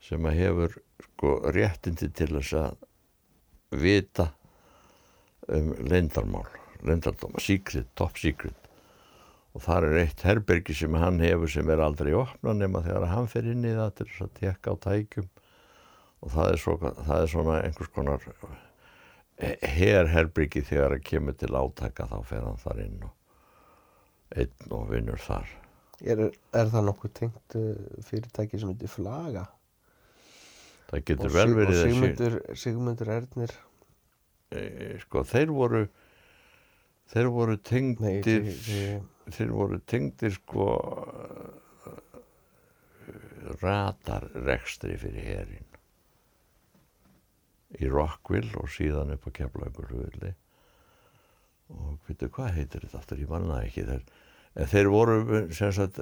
[0.09, 4.31] sem að hefur sko réttindi til þess að vita
[5.49, 6.47] um leindarmál
[6.87, 8.68] leindardóma, secret, top secret
[9.59, 13.27] og þar er eitt herbergi sem hann hefur sem er aldrei opna nema þegar hann
[13.31, 15.29] fer inn í það til þess að tekka á tækjum.
[16.23, 18.25] Og það er, svo, það er svona einhvers konar
[19.39, 25.23] herherbyrgi þegar það kemur til átaka þá fer hann þar inn og einn og vinnur
[25.23, 25.53] þar.
[26.03, 27.71] Er, er það nokkuð tengt uh,
[28.07, 29.47] fyrirtæki sem heitir Flaga?
[30.89, 33.55] Það getur og, vel og verið þessi Sigmundur, Sigmundur Ernir?
[34.55, 34.63] E,
[35.03, 35.83] sko þeir voru
[37.13, 39.01] þeir voru nei, tengdir þi- þi-
[39.35, 40.69] þeir voru tengdir sko
[43.63, 45.69] radarrekstri fyrir herin
[47.79, 50.33] í Rockville og síðan upp á Keflavíkurflugulli
[51.75, 53.85] og veitu hvað heitir þetta aftur, ég manna ekki.
[53.85, 54.05] Þeir,
[54.57, 56.01] en þeir voru sem sagt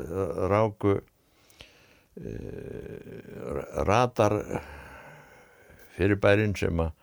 [0.52, 2.34] ráku e,
[3.88, 4.36] radar
[5.96, 6.94] fyrirbærin sem að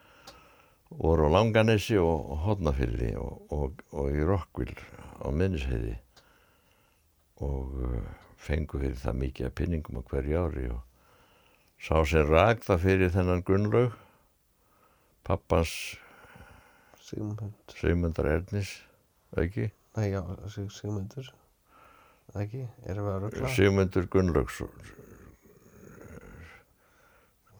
[0.93, 4.79] voru á Langanesi og, Hodnafyrði og, og, og í Rockville
[5.19, 5.97] á minnisheiði
[7.43, 7.99] og uh,
[8.39, 10.81] fengu fyrir það mikið að pinningum á hverju ári og
[11.83, 13.99] sá rak það fyrir þennan Gunnlaug
[15.27, 15.75] pappans
[17.03, 18.73] Sigmund Sigmundar Ernis
[19.37, 21.29] ekki, nei já, Sig, Sigmundur.
[22.31, 24.75] Það ekki, erum við að röggla Sigmundur Gunnlaugsson.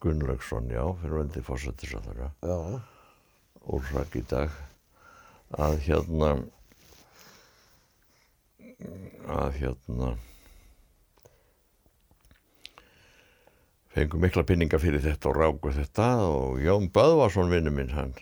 [0.03, 2.81] Gunnlaugsson, já, fyrir vendi fórsættis að þeirra já,
[3.77, 4.57] úrrak í dag.
[5.53, 6.33] Að hérna
[9.33, 10.13] að hérna
[13.93, 18.15] fengu mikla pinninga fyrir þetta og ráku þetta og Jón Böðvarsson vinnu minn hann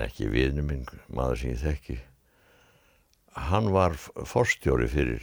[0.00, 1.98] ekki vinnu minn maður sem ég þekki
[3.50, 3.94] hann var
[4.26, 5.22] forstjóri fyrir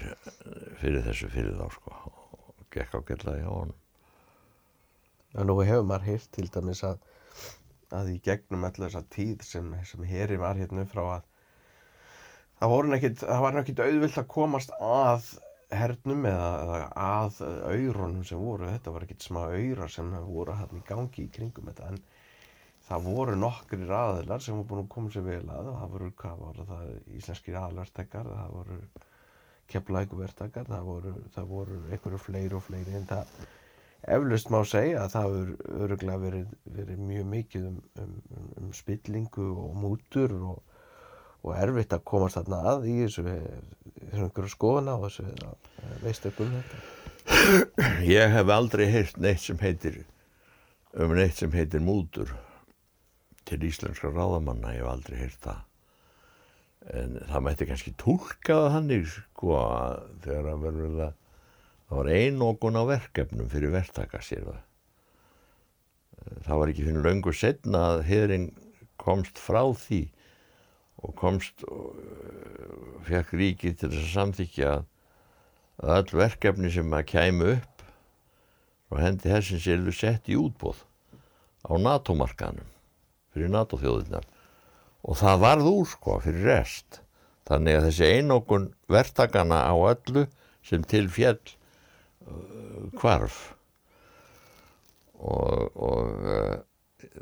[0.81, 3.77] fyrir þessu fyrir þá sko og gekk á gætlaði á honum.
[5.33, 7.01] Já, nú hefur maður heyrt til dæmis að,
[7.93, 11.27] að í gegnum allir þessa tíð sem, sem heri var hérna frá að
[12.59, 15.31] það voru nekkit, það var nekkit auðvilt að komast að
[15.77, 17.41] hernum eða, eða að
[17.73, 21.67] auðrónum sem voru, þetta var ekkit smá auðra sem voru hann í gangi í kringum
[21.71, 21.99] þetta en
[22.87, 25.85] það voru nokkri aðilar sem voru búin að koma sér vel að það.
[25.91, 26.89] Voru, hvað voru það,
[27.19, 28.79] íslenskir aðalvertakar það voru
[29.67, 33.33] keflækuvertakar það voru, það voru einhverju fleiri og fleiri en það
[34.15, 38.13] eflust má segja að það hefur öruglega verið, verið mjög mikið um, um,
[38.61, 40.76] um spillingu og mútur og,
[41.45, 43.23] og erfitt að komast þarna að í þessu,
[44.11, 45.27] þessu skoðuna og þessu
[46.43, 46.83] um þetta?
[48.07, 50.01] Ég hef aldrei heyrt neitt sem heitir
[50.97, 52.31] um neitt sem heitir mútur
[53.47, 55.63] til íslenskra ráðamanna, ég hef aldrei heyrt það.
[56.97, 59.55] En það mætti kannski tólkaða hannig sko
[60.23, 61.15] þegar að verður það
[61.87, 64.63] það var einókun á verkefnum fyrir verktaka sér það.
[66.43, 68.47] Það var ekki fyrir löngu setna að heðring
[68.99, 70.01] komst frá því
[71.03, 71.97] og komst og
[73.07, 77.85] fekk ríkið til þess að samþykja að öll verkefni sem að kæmu upp
[78.91, 80.79] og hendi hessins eru sett í útbóð
[81.67, 82.71] á NATO-markanum
[83.33, 84.25] fyrir NATO-þjóðunar
[85.07, 87.01] og það varð úr sko fyrir rest.
[87.47, 90.25] Þannig að þessi einókun verktakana á öllu
[90.67, 91.39] sem til fjall
[92.27, 93.37] uh, hvarf.
[95.17, 96.57] Og, og uh,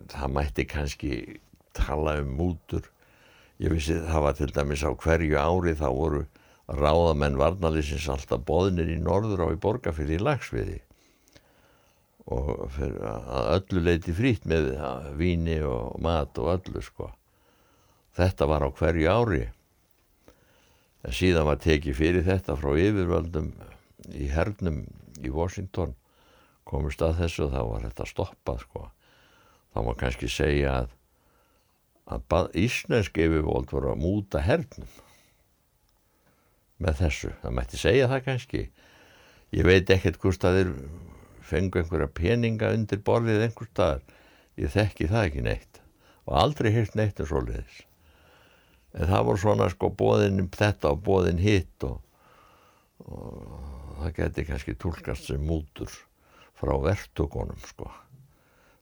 [0.10, 1.12] það mætti kannski
[1.78, 2.90] tala um mútur
[3.64, 6.26] ég vissi það var til dæmis á hverju ári þá voru
[6.66, 10.80] ráðamenn varnalýsins alltaf boðnir í norður á í borgarfyrði í lagsviði
[12.26, 14.72] og öllu leiti frýtt með
[15.18, 17.12] víni og mat og öllu sko.
[18.18, 19.44] Þetta var á hverju ári.
[21.06, 23.52] En síðan var tekið fyrir þetta frá yfirvöldum
[24.18, 24.86] í hernum
[25.22, 25.94] í Washington.
[26.66, 28.88] Komist að þessu og þá var þetta stoppað sko.
[29.76, 30.96] Þá má kannski segja að
[32.06, 34.90] að íslensk yfirvöld voru að múta hernum
[36.78, 38.62] með þessu, það mætti segja það kannski.
[39.56, 40.72] Ég veit ekkert hvort að þeir
[41.46, 44.04] fengu einhverja peninga undir borðið einhver staðar.
[44.60, 45.82] Ég þekki það ekki neitt
[46.26, 47.80] og aldrei hýrt neitt um svoleiðis.
[48.96, 52.00] En það voru svona sko bóðin þetta og bóðin hitt og,
[53.06, 55.92] og það geti kannski tólkast sem mútur
[56.56, 57.90] frá verktökunum sko.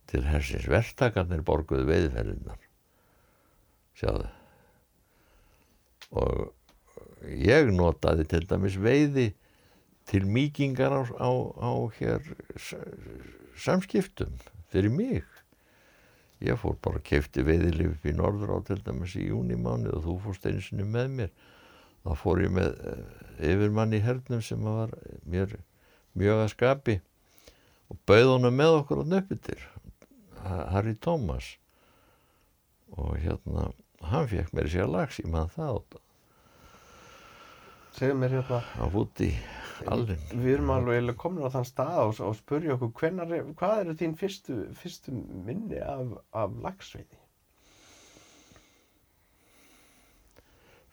[0.09, 2.61] Til hersins verktakarnir borguðu veiðferðinnar
[3.99, 4.29] sjáðu.
[6.13, 9.31] Og ég notaði til dæmis veiði
[10.09, 11.31] til mýkingar á, á,
[11.63, 12.27] á hér
[13.55, 14.35] samskiptum
[14.73, 15.23] fyrir mig.
[16.43, 20.03] Ég fór bara að kefti veiðilif upp í norður á til dæmis í júnimáni og
[20.03, 21.35] þú fórst einsinu með mér.
[22.03, 22.73] Þá fór ég með
[23.39, 24.91] yfirmann í hernum sem var
[25.23, 25.55] mér
[26.19, 26.99] mjög að skapi
[27.89, 29.63] og bauð honum með okkur á nöppitir
[30.43, 31.53] Harry Thomas
[32.97, 33.69] og hérna
[34.03, 35.81] hann fekk mér sér lags í mann það
[37.93, 38.59] segðu mér hérna.
[38.81, 39.29] Á fúti
[39.89, 43.97] allin við erum alveg komin á þann stað og, og spurja okkur hvenar, hvað eru
[43.99, 47.19] þín fyrstu, fyrstu minni af, af lagsveiði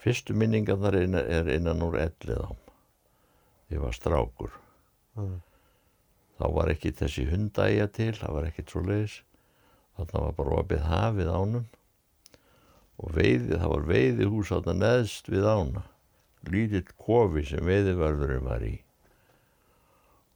[0.00, 2.50] fyrstu minningarnar er, er innan úr ellið á
[3.70, 4.54] ég var strákur.
[5.18, 5.40] Mm.
[6.38, 9.20] þá var ekki þessi hundæja til það var ekkit svo leiðis
[9.98, 11.66] þarna var bara opið hafið ánum
[13.00, 15.84] og veiði, það var veiði hús þarna neðst við ána.
[16.50, 18.76] Lítill kofi sem veiðivörðurinn var í.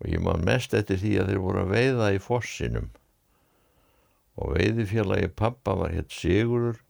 [0.01, 2.91] Og ég man mest eftir því að þeir voru að veiða í fossinum.
[4.41, 6.81] Og veiðifélagi pappa var hétt Sigurur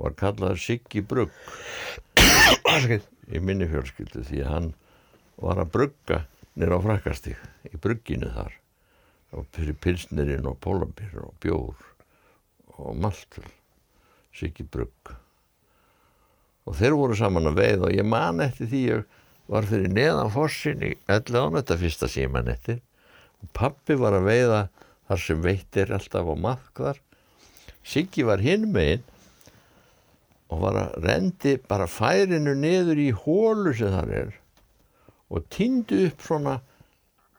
[0.00, 1.32] var kallaður Siggi Brugg.
[3.32, 4.72] Í minni fjölskyldu því að hann
[5.40, 6.24] var að brugga
[6.58, 8.58] nýra á frakastík í brugginu þar.
[9.32, 11.88] Og fyrir pilsnirinn og pólambir og bjór
[12.76, 13.46] og maltur
[14.36, 15.12] Siggi Brugg.
[16.66, 19.20] Og þeir voru saman að veið og ég man eftir því ég
[19.52, 22.78] var fyrir neðan fossin í 11 þetta fyrsta síman eftir.
[23.42, 24.60] Og pappi var að veiða
[25.08, 27.00] þar sem veitir alltaf á maðkvar.
[27.82, 29.02] Siggi var hinn megin
[30.52, 34.32] og var að rendi bara færinu niður í hólu sem þar er
[35.32, 36.58] og týndi upp svona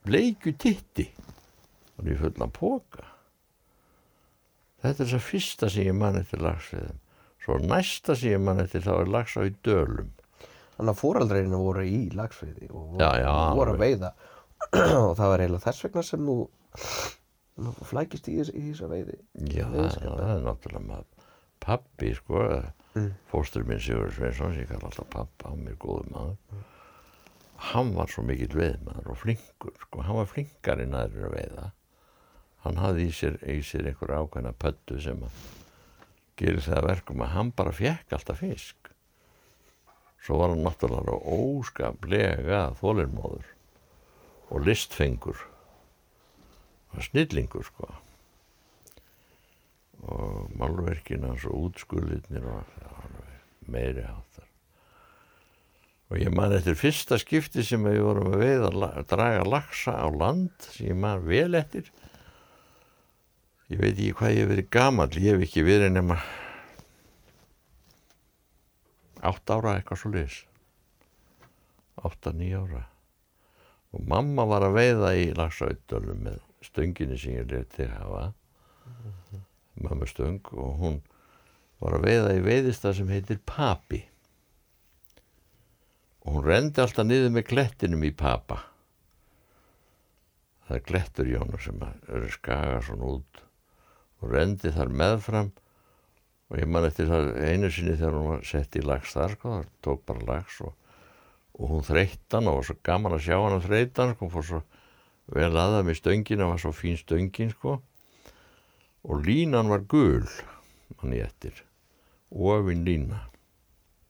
[0.03, 1.05] bleiku titti.
[1.93, 3.12] Og því fulla póka
[4.83, 7.01] þetta er þess að fyrsta sem ég man eftir lagsviðum
[7.43, 10.11] Svo næsta sem ég mann eftir þá er lags á í dölum.
[10.77, 14.11] Þannig að fóraldreinu voru í lagsveiði og já, já, voru að veiða
[15.09, 16.37] og það var eiginlega þess vegna sem nú,
[17.61, 19.19] nú flækist í, í þessa veiði.
[19.51, 21.27] Já, það, er náttúrulega maður.
[21.63, 22.45] Pappi, sko,
[22.95, 23.11] mm.
[23.31, 26.65] fóstur minn Sigur Sveinsson, sem ég kalla alltaf pappa á mér góðu maður, mm.
[27.69, 31.69] hann var svo mikill veiðmaður og flinkur, sko, hann var flinkarinn aðrir að veiða.
[32.63, 35.41] Hann hafði í sér, í sér einhver ákveðna pöttu sem að
[36.39, 38.91] gerir það að verkum að hann bara fekk alltaf fisk.
[40.23, 43.49] Svo var hann náttúrulega óskaplega þólinnmóður
[44.53, 45.43] og listfengur
[46.93, 47.89] og snillingur sko.
[50.03, 52.47] Og málverkina hans og útskullitnir
[53.71, 54.49] meiri áttar
[56.13, 60.07] og ég man eftir fyrsta skipti sem við vorum að veið að draga lagsa á
[60.13, 61.87] land sem ég man vel eftir
[63.71, 66.17] ég veit ekki hvað ég hef verið gamal ég hef ekki verið nema
[69.23, 70.25] átt ára eitthvað svo
[72.03, 72.81] átta, nýja ára.
[73.93, 78.33] Og mamma var að veiða í lagsauðdölum með stönginni sem ég leti hafa.
[78.83, 79.43] Mm -hmm
[79.75, 80.99] mömmustöng og hún
[81.81, 84.03] var að veiða í veiðista sem heitir Papi.
[86.23, 88.61] Og hún rendi alltaf niður með klettinum í Papa.
[90.67, 93.41] Það er klettur í honum sem eru skaga svona út
[94.23, 95.49] og rendi þar meðfram.
[96.51, 99.57] Og ég man eftir það einu sinni þegar hún var sett í lags þar sko,
[99.57, 100.73] það tók bara lags og,
[101.57, 104.47] og hún þreyttan og var svo gaman að sjá hann að þreyttan sko, hún fór
[104.51, 104.63] svo
[105.33, 107.77] vel aðað með stöngin það var svo fín stöngin sko.
[109.03, 110.23] Og línan var gul
[110.99, 111.57] manni eftir.
[112.33, 113.25] Ofinn lína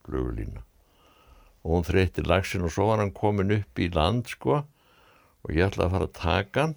[0.04, 0.62] glögulína
[1.64, 5.64] og hún þreytti lagsin og svo var hann komin upp í land sko og ég
[5.64, 6.74] ætlaði að fara að taka hann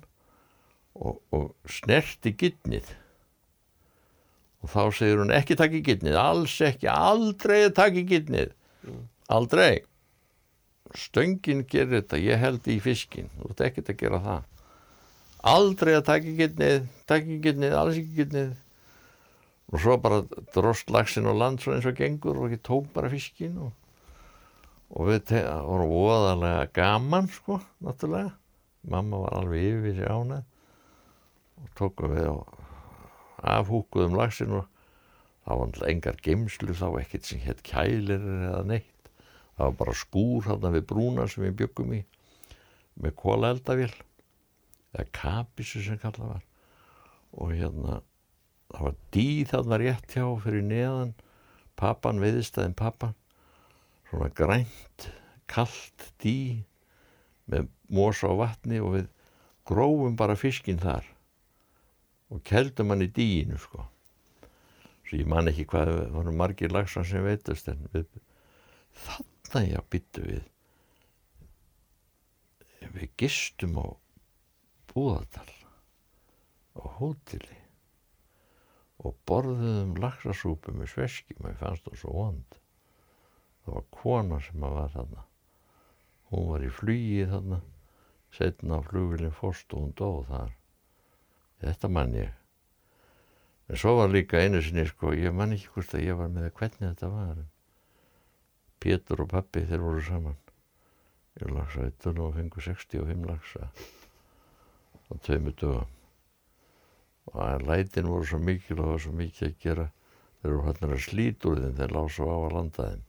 [0.95, 2.93] og, og snerti gittnið
[4.63, 8.51] og þá segir hún ekki takk í gittnið alls ekki, aldrei takk í gittnið
[8.87, 9.05] mm.
[9.37, 9.83] aldrei.
[10.97, 14.45] Stöngin gerir þetta ég held í fiskin, þú ert ekkert að gera það.
[15.47, 18.55] Aldrei að taka ekki getnið taka ekki getnið, alls ekki getnið
[19.67, 20.21] og svo bara
[20.55, 23.73] drost lagsin og land svo eins og gengur og ekki tók bara fiskin og,
[24.95, 25.33] og við
[25.67, 28.31] vorum óðarlega gaman sko, náttúrulega.
[28.87, 30.45] Mamma var alveg yfir sig ánað
[31.57, 32.56] og tókum við og
[33.37, 34.65] afhúkuðum lagsin og
[35.45, 39.11] það var alltaf engar geimslu þá ekkert sem hétt kælir eða neitt.
[39.57, 42.01] Það var bara skúr þarna við brúna sem við byggum í
[42.97, 43.91] með kóla eldavél
[44.93, 46.43] eða kapisu sem kallað var.
[47.37, 48.01] Og hérna
[48.73, 51.13] það var dýð þarna rétt hjá fyrir neðan
[51.77, 53.13] pappan veðistæðin pappan.
[54.09, 55.09] Svona grænt
[55.47, 56.63] kallt dý
[57.47, 59.05] með mosa og vatni og við
[59.67, 61.05] grófum bara fiskinn þar
[62.33, 63.85] og keldum hann í dýinu sko.
[65.07, 68.09] Svo ég man ekki hvað það voru margir lagsan sem veitast en við,
[69.47, 70.43] þannig að byttu við.
[72.97, 73.87] Við gistum á
[74.91, 75.53] Búðardal
[76.81, 77.57] á hótili
[79.05, 82.59] og borðuðum laxasúpu með sveski maður fannst það svo vond.
[83.63, 85.25] Það var kona sem að var þarna.
[86.31, 87.59] Hún var í flugi þarna.
[88.35, 90.56] Setna á flugvilin fórst og hún dóð þar
[91.61, 92.33] þetta mann ég.
[93.67, 96.51] En svo var líka einu sinni sko ég man ekki hvort að ég var með
[96.55, 97.41] hvernig þetta var.
[98.79, 100.37] Pétur og pappi þeir voru saman.
[101.41, 103.67] Ég lagsa 1 og fengu 65 lagsa
[105.07, 105.91] á tveimu dögum.
[107.27, 109.89] Og að lætin voru svo mikil og það var svo mikið að gera.
[110.37, 113.03] Þeir eru hann að slít úr þeim þeir lág svo á að landa þeim.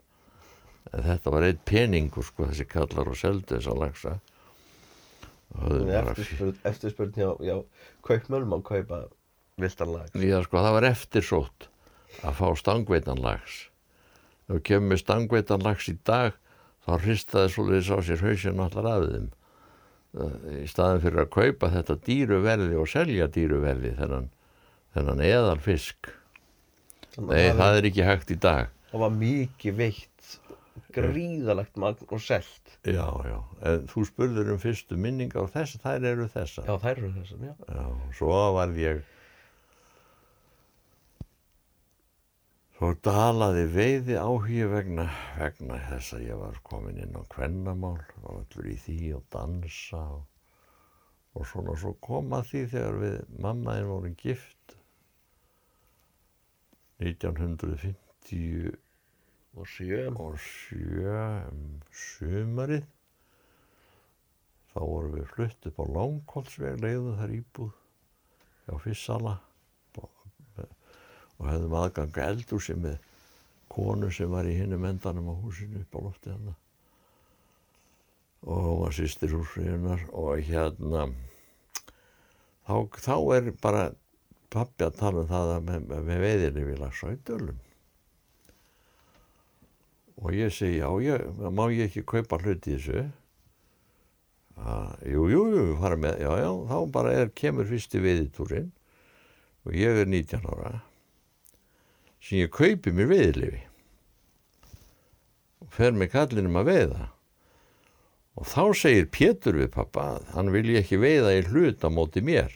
[0.89, 4.19] En þetta var eitt peningur sko þessi kallar og seldu þess að lagsa
[6.69, 7.57] Eftirspurn hjá, hjá
[8.07, 9.01] kaupmölum á kaupa
[9.59, 11.69] viltanlags Já sko það var eftirsótt
[12.23, 13.57] að fá stangveitanlags
[14.49, 16.37] ef við kemum með stangveitanlags í dag
[16.89, 19.27] þá hristaði svolítið sá sér hausinn allar af þeim.
[20.63, 24.31] Í staðin fyrir að kaupa þetta dýruverði og selja dýruverði þennan,
[24.97, 26.09] þennan eðal fisk
[27.19, 28.69] Nei, það er ekki hægt í dag.
[28.93, 30.18] Það var mikið veitt
[30.95, 32.75] gríðalegt magn og selt.
[32.87, 33.39] Já, já,
[33.71, 37.39] en þú spurður um fyrstu minninga og þess, þær eru þessa Já, þær eru þessa,
[37.45, 37.55] já.
[37.69, 37.87] Já,
[38.19, 39.07] svo var ég
[42.79, 48.29] Svo dalaði veiði áhugi vegna, vegna þess að ég var komin inn á kvennamál og
[48.37, 50.21] allur í því og dansa og,
[51.35, 51.75] og svona.
[51.75, 54.77] Svo kom að því þegar við mammaðin vorum gift
[57.03, 58.79] 1950
[59.59, 60.07] og sjö.
[60.15, 61.19] Og sjö
[61.51, 62.87] um sumarið.
[64.73, 67.75] Þá vorum við flutt upp á Langholtsveg leiðum þar íbúð
[68.67, 69.35] hjá Fissala.
[69.99, 72.99] Og hefðum aðganga eldúsi með
[73.71, 76.57] konu sem var í hinnum endanum á húsinu upp á lofti hann
[78.47, 81.09] og hún var sýstir húsriðunar og hérna
[82.67, 83.85] þá, þá er bara
[84.53, 87.59] pappi að tala um það með, með veiðinni við lagsa í dölum
[90.19, 93.07] og ég segi já, ég, má ég ekki kaupa hluti þessu?
[95.07, 98.73] Jú, jú, jú, fara með, já, já, þá bara er, kemur fyrsti veiðitúrin
[99.67, 100.81] og ég er 19 ára
[102.19, 103.63] sem ég kaupi mér veiðlifi
[105.63, 107.07] og fer með kallinum að veiða.
[108.39, 112.23] Og þá segir Pétur við pappa að hann vilji ekki veiða í hlut á móti
[112.23, 112.53] mér.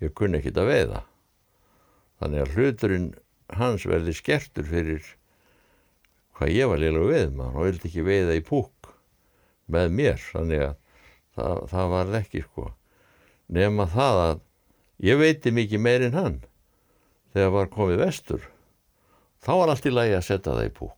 [0.00, 1.00] Ég kunni ekki að veiða.
[2.20, 3.08] Þannig að hluturinn
[3.58, 5.02] hans verði skertur fyrir
[6.40, 7.56] hvað ég var liðlega veið maður.
[7.56, 8.92] Og vildi ekki veiða í púk
[9.70, 10.76] með mér þannig að
[11.36, 12.68] það, það var ekki sko.
[13.50, 14.40] Nema það að
[15.10, 16.38] ég veiti mikið meirinn hann
[17.34, 18.48] þegar var komið vestur.
[19.40, 20.96] Þá var allt í lagi að setja það í púk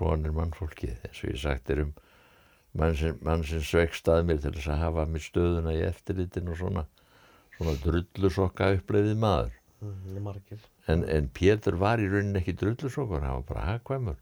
[0.00, 1.90] svonir mannfólkið eins og ég sagt er um
[2.72, 6.56] mann sem, sem svegst að mér til þess að hafa mér stöðuna í eftirlitin og
[6.56, 6.84] svona
[7.60, 9.56] svona drullusokka uppleiðið maður.
[9.84, 10.60] Mm, margir.
[10.90, 14.18] En, en Pétur var í rauninni ekki drullusokkur hann var bara hagkvæmur.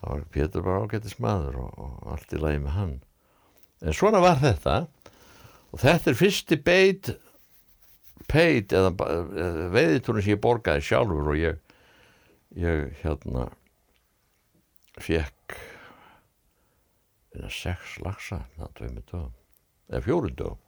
[0.00, 2.94] Var Pétur bara ágættis maður og, og allt í lagi með hann.
[3.80, 4.76] En svona var þetta.
[5.70, 7.12] Og þetta er fyrsti beit
[8.30, 8.92] peit eða,
[9.74, 11.58] veiðitúrin sem ég borgaði sjálfur og ég
[12.58, 13.46] ég hérna
[15.00, 15.54] fekk
[17.36, 19.36] eða sex lagsa það tveimur dögum
[19.90, 20.58] eða fjórum dögum.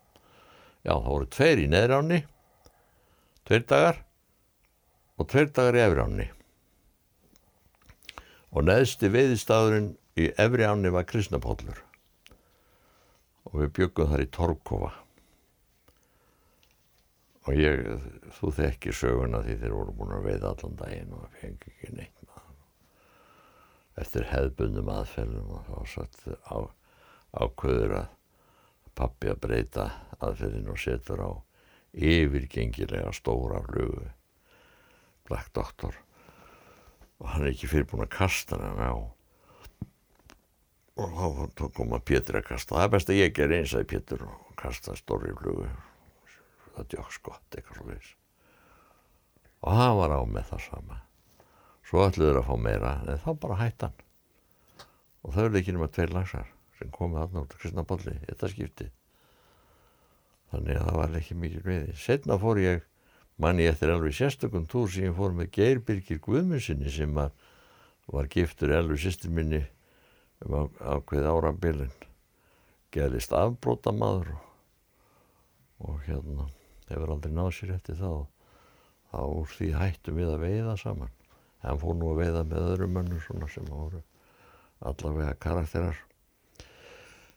[0.82, 2.20] Já það voru tveir í neðránni
[3.46, 4.00] tveir dagar
[5.22, 6.28] og tveir dagar í efri ánni
[8.52, 11.78] og neðsti veiðistafurinn í efri ánni var Kristnapóllur.
[13.48, 14.90] Og við byggum þar í Torkova
[17.42, 17.80] og ég
[18.38, 22.26] þú þekkir söguna því þeir voru búin að veiða allan daginn og fengi ekki neitt
[22.28, 26.58] maður eftir hefðbundum aðferðum og þá satt á,
[27.34, 28.12] ákveður að
[28.96, 29.88] pappi að breyta
[30.20, 31.30] aðferðin og setur á
[31.92, 34.06] yfirgengilega stóra flugu
[35.28, 35.98] Black Doctor.
[37.22, 38.92] Og hann er ekki fyrir búin að kasta hann á
[41.02, 42.76] og þá kom að Pétur að kasta.
[42.76, 45.70] Það er best að ég ger eins að Pétur og kasta stóri flugu.
[46.74, 48.18] Það djók skott eitthvað veist
[49.62, 50.96] og það var á með það sama.
[51.86, 53.94] Svo ætluður að fá meira en þá bara hættan
[55.22, 56.48] og þau eru ekki nema tveir lagsar
[56.78, 58.88] sem komið aðná til Kristnapolli þetta skipti
[60.52, 61.94] þannig að það var ekki mikil veiði.
[61.98, 62.82] Setna fór ég
[63.40, 67.32] manni eftir alveg sérstökum túr sem ég fór með Geirbyrgir Guðmundsinni sem var,
[68.28, 69.62] giftur elvi sýstir minni
[70.42, 71.92] um ákveð árabilin
[72.92, 74.46] gerðist afbróta maður og,
[75.86, 76.48] og hérna
[76.90, 78.12] hefur aldrei náð sér eftir þá
[79.12, 81.10] þá úr því hættum við að veiða saman.
[81.62, 84.00] Hann fór nú að veiða með öðrum mönnum svona sem voru
[84.82, 85.98] allavega karakterar.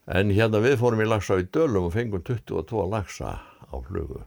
[0.05, 4.23] En hérna við fórum í lagsa í dölum og fengum 22 lagsa á flugu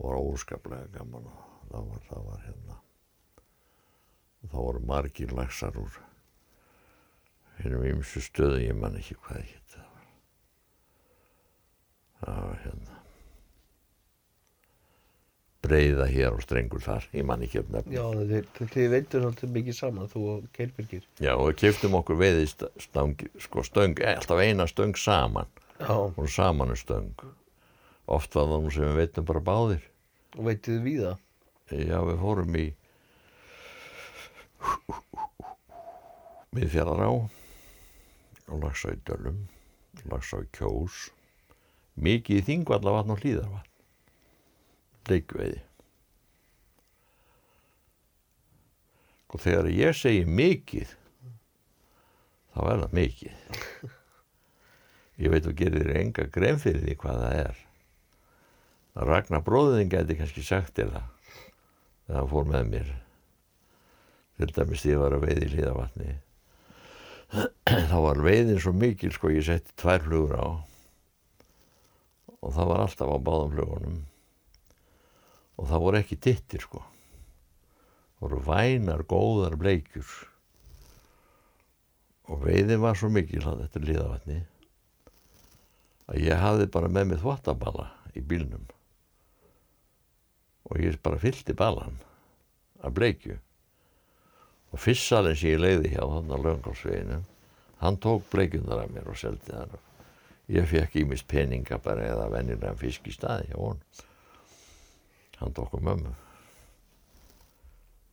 [0.00, 2.76] og var óskaplega gaman og það var, það var hérna.
[4.40, 5.98] Og þá voru margir lagsar úr
[7.60, 10.06] hennum ymsu stöðu ég man ekki hvað ekki það var
[12.22, 12.96] það var hérna.
[15.60, 18.06] Breyða hér og strengur þar ég man ekki um nefn Já,
[18.56, 21.04] þið, veitur svolítið mikið saman, þú og Keilbyrgir.
[21.20, 25.52] Já, og við keftum okkur veiði stöng, sko stöng, eh, alltaf eina stöng saman.
[25.76, 27.12] Já, og saman er stöng
[28.10, 29.84] oft var það nú sem við veitum bara báðir.
[30.36, 31.26] Og veitið við það?
[31.70, 32.66] Já, við fórum í
[36.50, 39.38] miðfjallará og lagsa í dölum
[40.10, 40.96] lagsa í kjós
[42.00, 43.68] mikið í þingvalla vatn og hlýðarvatn
[45.10, 45.60] leikveiði
[49.30, 50.96] og þegar ég segi mikið
[52.50, 53.34] þá er það mikið.
[55.20, 57.58] Ég veit og gerir þér enga grein fyrir því hvað það er
[59.00, 61.06] Ragnar bróðin gæti kannski sagt þér það
[62.06, 62.90] þegar hann fór með mér.
[64.36, 66.16] Til dæmis því að ég var að veiði í hlýðavatni
[67.90, 70.48] þá var veiðin svo mikil sko ég setti tvær flugur á.
[72.40, 74.00] Og það var alltaf á báðum flugunum.
[75.60, 76.82] Og það voru ekki dittir sko.
[78.20, 80.10] Voru vænar, góðar bleikjur.
[82.32, 84.42] Og veiðin var svo mikil að þetta líðavatni
[86.10, 87.86] að ég hafði bara með mig þvottaballa
[88.18, 88.66] í bílnum
[90.70, 91.98] og ég bara fyllti ballan
[92.80, 93.36] af bleikju.
[94.70, 97.20] Og fissalinn sem ég leiði hjá þannig að löngálsveginu
[97.80, 99.78] hann tók bleikjundar af mér og seldi þar
[100.50, 103.80] ég fekk ímist peninga bara eða venjulega fisk í staði hjá hún
[105.40, 106.12] hann tók um mömmu.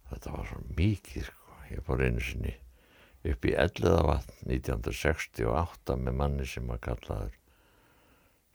[0.07, 1.57] Þetta var svo mikið sko.
[1.67, 2.53] ég fór einu sinni
[3.27, 7.33] upp í Elliðavatn 1968 með manni sem var kallaður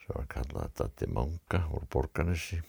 [0.00, 2.62] sem var kallaður Datti Manga úr Borganissi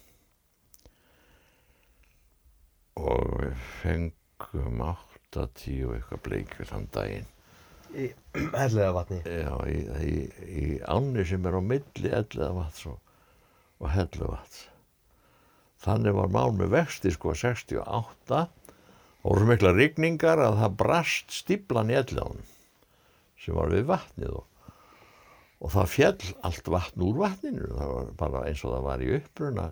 [2.99, 7.31] og við fengum 8-10 og eitthvað bleikjur þann daginn.
[7.93, 10.13] Í hellega vatni já, í, í,
[10.49, 13.01] í ánni sem er á milli elliða vats og,
[13.77, 14.63] og hellu vats
[15.83, 18.39] þannig var mál með vexti sko 68
[19.23, 22.49] og voru mikla rigningar að það brast stíplan í elliðanum
[23.43, 24.45] sem var við vatnið og,
[25.63, 27.67] og það fjall allt vatn úr vatninu.
[27.75, 29.65] Það var bara eins og það var í uppruna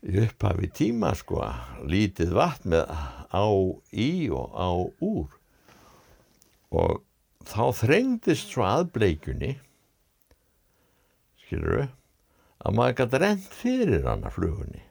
[0.00, 1.42] í upphafi tíma sko
[1.88, 2.92] lítið vatn með
[3.30, 3.46] á
[3.92, 4.70] í og á
[5.04, 5.28] úr.
[6.70, 7.00] Og
[7.46, 9.54] þá þrengdist svo að bleikjunni
[11.44, 11.88] skilur
[12.60, 14.82] að maður gæti rent fyrir hana flugunni.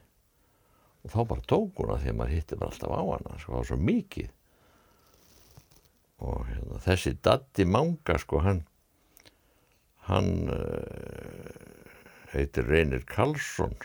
[1.00, 3.52] Og þá bara tók hún að því að maður hitti bara alltaf á hana sko,
[3.52, 4.32] það var svo mikið.
[6.20, 8.66] Og hérna, þessi Datti Manga sko hann
[10.10, 11.50] hann uh,
[12.32, 13.76] heitir Reynir Karlsson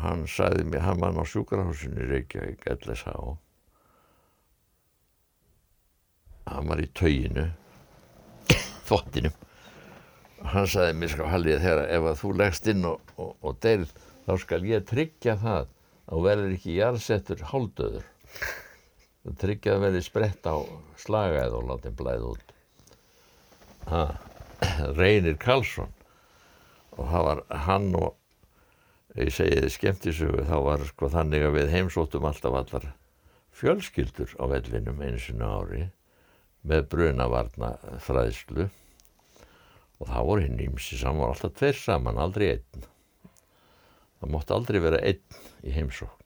[0.00, 3.38] hann sagði mér, hann var á sjúkrahúsinu í Reykjavík, LSH
[6.50, 7.46] hann var í tauginu
[8.88, 9.32] þvottinu.
[10.50, 13.92] Hann sagði mér sko Hallið þegar ef að þú leggst inn og, og, og deyrð
[14.26, 15.68] þá skal ég tryggja það
[16.10, 18.08] að verður ekki jarðsettur háldöður
[19.20, 20.56] þú tryggja að verði sprett á
[21.00, 22.54] slagaðið og látið blæð út.
[23.90, 24.02] Ha,
[25.00, 25.92] Reynir Karlsson.
[26.96, 28.16] Og það var hann og
[29.18, 32.90] ég segi þið skemmtisögu þá var sko þannig að við heimsóttum alltaf allar
[33.60, 35.88] fjölskyldur á vellinum einu sinna ári
[36.62, 37.72] með brunavarna
[38.04, 38.68] fræðslu
[40.00, 42.86] og það voru hinn ímsi saman, var alltaf tveir saman, aldrei einn.
[44.20, 46.16] Það mótti aldrei vera einn í heimsókn.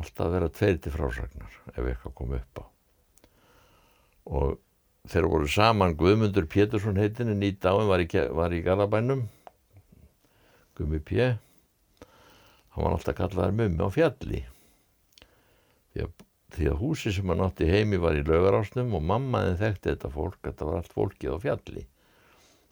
[0.00, 2.64] Alltaf vera tveir til frásagnar ef eitthvað kom upp á.
[4.26, 4.58] Og
[5.06, 9.28] þeir voru saman Guðmundur Pétursson heitin en í dáin var í, í Garabænum
[10.76, 11.36] Guðmi P
[12.76, 14.42] hann var alltaf kallaðar mummi á fjalli.
[15.94, 19.94] Því að, því að húsi sem hann átti heimi var í lögarásnum og mammaðin þekkti
[19.94, 21.86] þetta fólk þetta var allt fólkið á fjalli.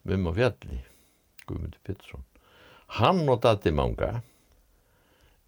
[0.05, 0.83] Mummi á fjalli
[1.45, 2.23] Guðmundur Pétursson.
[2.99, 4.19] Hann og Datti Manga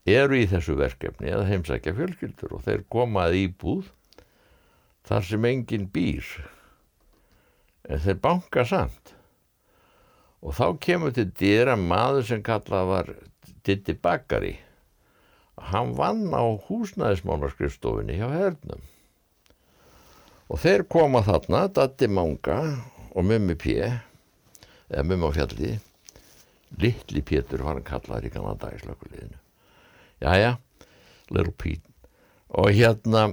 [0.07, 3.91] eru í þessu verkefni að heimsækja fjölskyldur og þeir komaði íbúð
[5.07, 6.25] þar sem enginn býr.
[7.87, 9.13] En þeir banka samt.
[10.41, 13.13] Og þá kemur til dýra maður sem kallað var
[13.67, 14.53] Ditti Bakari.
[15.71, 18.83] Hann vann á húsnæðismánaskrifstofinni hjá hernum.
[20.47, 22.61] Og þeir koma þarna Datti Manga
[23.11, 25.73] og Mummi P eða Mummi á fjalli.
[26.79, 29.37] Littli Pétur var hann kallaður í kannan dagslökuliðinu
[30.19, 30.57] Jæja,
[31.29, 31.83] Little Pete.
[32.49, 33.27] Og hérna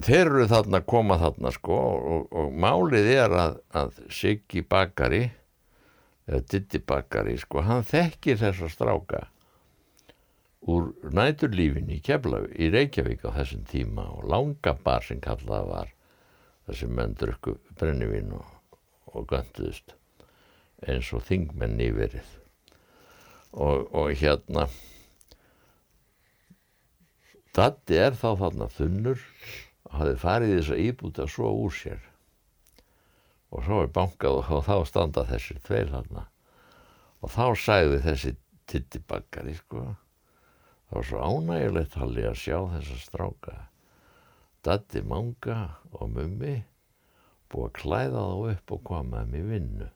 [0.00, 5.24] þeir eru þarna að koma þarna sko og, og málið er að, að Siggi Bakari
[6.30, 9.24] eða Ditti Bakari sko, hann þekkir þessa stráka
[10.70, 15.94] úr næturlífinni í Keflaug, í Reykjavík á þessum tíma og langa bar sem kallað var
[16.68, 18.44] þessi menn drukku brennivín og,
[19.10, 19.96] og gönduðust
[20.86, 22.36] eins og þingmenn nýverið
[23.52, 24.68] og, og hérna
[27.50, 29.24] Datti er þá þarna þunnur
[29.88, 32.09] og hafði farið þess að íbúta svo úr sér
[33.50, 36.26] og svo er bankað og þá standa þessir tveir þarna.
[37.20, 38.34] Og þá sæði þessi
[38.70, 43.56] tittibakkari sko það var svo ánægilegt halli að sjá þessa stráka.
[44.64, 45.60] Datti Manga
[45.96, 46.58] og Mummi
[47.50, 49.88] búið að klæða þá upp og koma þeim í vinnu.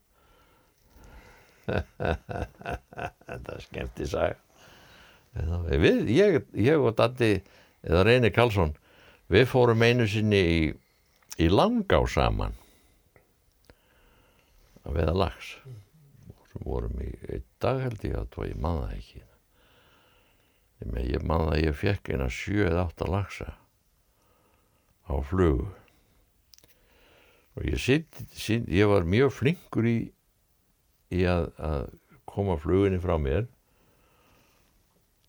[3.24, 4.40] Þetta er skemmt í sag
[5.34, 7.38] við, ég, ég og Datti
[7.84, 8.74] eða Reynir Karlsson
[9.32, 10.58] við fórum einu sinni í,
[11.40, 12.54] í Langá saman
[14.94, 15.54] að veða lags
[16.52, 19.22] sem vorum í einn dag held ég að það ég manna ekki.
[20.84, 23.54] Ég manna að ég fekk eina 7-8 lagsa
[25.04, 25.66] á flugu
[27.54, 29.98] og ég sitt, sitt ég var mjög flinkur í
[31.14, 31.84] í að, að
[32.26, 33.46] koma flugunni frá mér.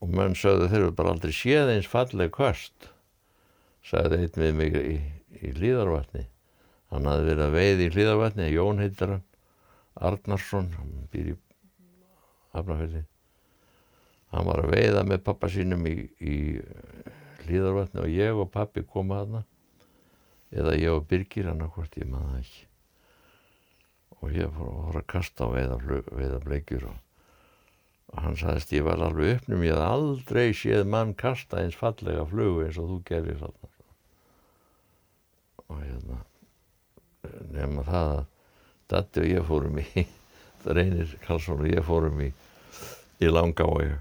[0.02, 2.90] Og menn sögðu þeir eru bara aldrei séð eins falleg köst
[3.86, 4.96] sagði einn við mig í,
[5.40, 6.26] í hlýðarvatni
[6.92, 9.25] hann hafði verið að veið í hlýðarvatni Jón heitir hann
[9.96, 11.36] Arnarsson hann býr í
[12.56, 13.04] Hafnarfjörði
[14.32, 16.36] hann var að veiða með pappa sínum í, í
[17.46, 19.42] hlýðarvatni og ég og pappi koma aðna
[20.56, 22.62] eða ég og Birgir hann hvort ég maður ekki.
[24.22, 25.76] Og ég fór að kasta á veiða,
[26.16, 27.00] veiða bleikjur og,
[28.12, 32.24] og hann sagðist ég var alveg uppnum ég hef aldrei séð mann kasta eins fallega
[32.30, 33.44] flugu eins og þú gerir
[35.66, 36.22] og hérna
[37.50, 38.24] nefna það að
[38.90, 39.86] Datti og ég fórum í
[40.62, 42.30] það reynir Karlsson og ég fórum í
[43.22, 43.96] í og ég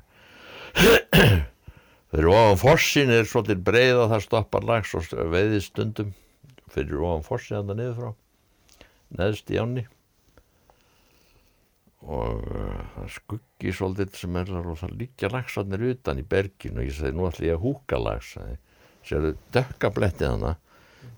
[2.12, 6.14] þegar ofan fossin er svolítið breið og það stoppar lags og veiði stundum.
[6.72, 8.10] Fyrir ofan fossið hann niður frá
[9.16, 9.86] neðst í ánni.
[12.06, 16.82] Og uh, það skuggi svolítið sem er og það líkja lagsarnir utan í berginu.
[16.82, 18.36] Og ég segi nú ætla ég að húka lags
[19.06, 20.56] sérðu dökka blettið hana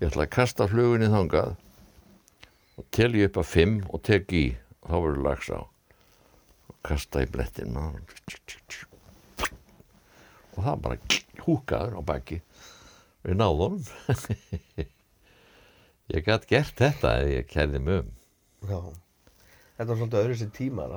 [0.01, 1.55] ég ætla að kasta flugunni þangað
[2.77, 4.45] og tel ég upp að fimm og tek í
[4.83, 7.99] og þá verður lags á og kasta í blettin og
[10.57, 10.99] það bara
[11.45, 12.37] húkaður á baki
[13.25, 13.81] við náðum
[16.13, 18.13] ég gæti gert þetta ef ég kæði mig um
[18.65, 18.79] Já.
[19.77, 20.95] Þetta var svolítið öðru sér tímar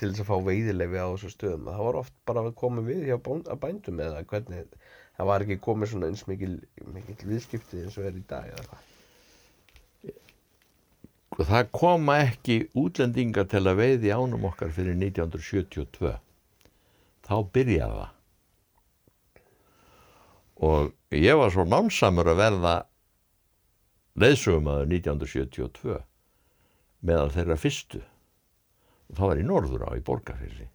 [0.00, 1.66] til þess að fá veiðilefi á þessu stöðum.
[1.68, 3.16] Það var oft bara að koma við hjá
[3.60, 4.70] bændum eða hvernig
[5.18, 6.54] það var ekki komið svona eins mikil,
[6.94, 8.89] mikil viðskipti eins og er í dag eða hvað.
[11.38, 16.16] Það koma ekki útlendingar til að veiði ánum okkar fyrir 1972
[17.26, 18.16] þá byrjaði það.
[20.60, 22.74] Og ég var svo námsamur að verða
[24.20, 26.00] leiðsögumadur 1972
[27.06, 28.02] meðal þeirra fyrstu.
[29.08, 30.68] Og það var í norður á í borgarfyrli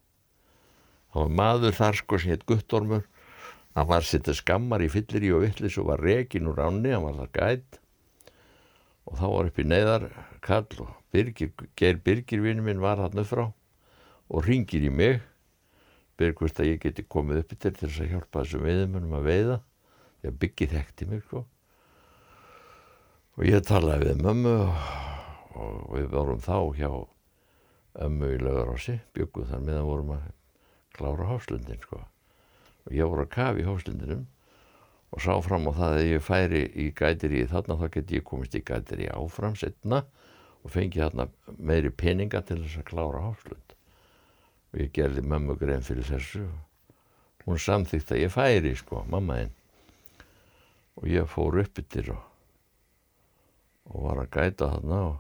[1.16, 3.06] það var maður þar sko sem hétt Guttormur.
[3.76, 7.06] Hann var sittið skammar í fyllir í og vittlis og var rekin úr ánni, hann
[7.08, 7.80] var það gætt
[9.06, 10.10] og þá var upp í neyðar
[10.46, 15.22] kall og Birgir, Geir Birgir vinnu minn var hann upp frá og ringir í mig
[16.16, 19.58] Birgir hvort að ég geti komið upp til þess að hjálpa þessum veiðumennum að veiða.
[20.22, 21.42] Því að Biggi þekkti mig sko.
[23.36, 24.86] Og ég talaði við mömmu og,
[25.60, 26.92] og við vorum þá hjá
[28.06, 30.24] ömmu í laugarási byggum þar meðan vorum að
[30.96, 32.00] klára háslundin sko.
[32.88, 34.24] Og ég voru að kafa í háslundinum
[35.16, 38.56] og sá fram á það að ég færi í gætiri þarna þá geti ég komist
[38.60, 40.02] í gætiri áfram setna
[40.60, 43.76] og fengi þarna meiri peninga til þess að klára háslund
[44.74, 46.44] og ég gerði mömmu grein fyrir þessu.
[47.46, 49.56] Hún samþýtt að ég færi sko, mamma einn
[51.00, 52.22] og ég fór upp yttir og,
[53.88, 55.18] og var að gæta þarna og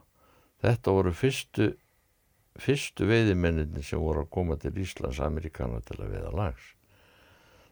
[0.66, 1.72] þetta voru fyrstu
[2.60, 6.75] fyrstu veiðimenninni sem voru að koma til Íslands Amerikana til að veiða lags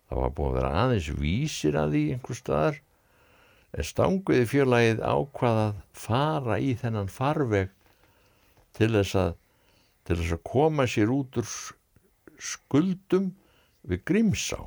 [0.10, 2.82] það var búin að vera aðeins vísir að því einhver staðar.
[3.74, 7.72] En stanguði félagið ákvað að fara í þennan farveg
[8.78, 9.32] til þess að
[10.04, 11.49] til þess að koma sér út úr
[12.43, 13.32] skuldum
[13.88, 14.60] við Grímsá.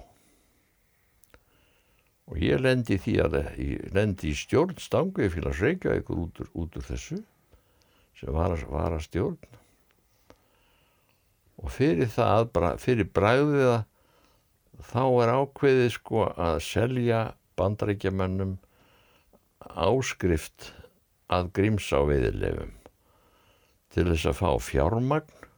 [2.26, 6.89] Og ég lendi því að ég lendi í stjórn stanguði félags Reykjavíkur út út úr
[6.89, 7.20] þessu
[8.16, 9.61] sem var að, var að stjórn
[11.57, 12.51] og fyrir það,
[12.82, 13.84] fyrir bræðið að
[14.83, 17.20] þá er ákveðið sko að selja
[17.57, 18.57] bandaríkjamönnum
[19.66, 20.72] áskrift
[21.33, 22.74] að grímsá veiðilefum
[23.97, 25.49] til þess að fá fjármagn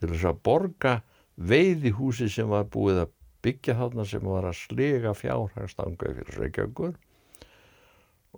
[0.00, 0.94] til þess að borga
[1.40, 6.96] veiðihúsi sem var búið að byggja þarna sem var að slega fjárhagstangu fyrir Reykjavíkur.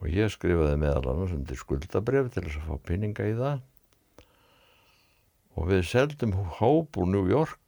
[0.01, 3.65] Og ég skrifaði meðal annars undir skuldabref til þess að fá pinninga í það.
[5.59, 7.59] Og við seldum hóp úr New York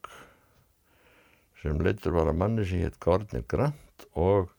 [1.64, 4.50] sem leittur var að manni sem hétt Gordon Grant og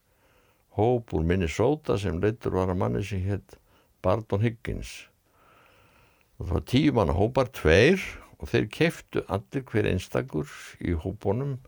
[0.79, 3.59] hóp úr Minnesota sem leittur var að manni sem hétt
[4.01, 5.05] Barton Higgins.
[6.39, 8.01] Og það var tíu manna hópar tveir
[8.41, 10.49] og þeir keftu allir hver einstakur
[10.81, 11.59] í hópunum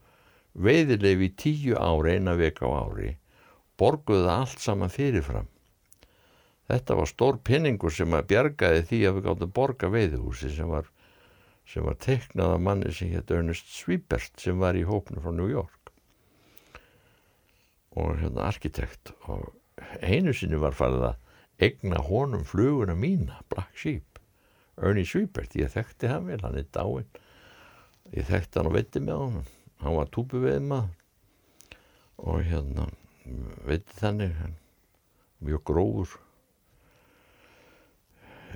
[0.58, 3.14] veiðilefi í tíu ári eina veka á ári
[3.78, 5.46] borguðu allt saman fyrirfram.
[6.68, 10.90] Þetta var stór pinningur sem að bjargaði því að við gáttum borga veiðihúsi sem var
[11.68, 15.50] sem var teiknað af manni sem hétt Ernest Swibert sem var í hópnu frá New
[15.52, 15.92] York.
[17.98, 19.50] Og hérna arkitekt og
[20.02, 24.22] einu sinni var farið að egna honum fluguna mína Black Sheep.
[24.78, 27.10] Ernie Swibert, ég þekkti hann vel hann er dáinn.
[28.14, 29.52] Ég þekkti hann og veitti með honum.
[29.82, 30.96] Hann var túpu við maður
[32.18, 32.88] og hérna
[33.68, 34.56] veitti þannig hann,
[35.44, 36.16] mjög gróður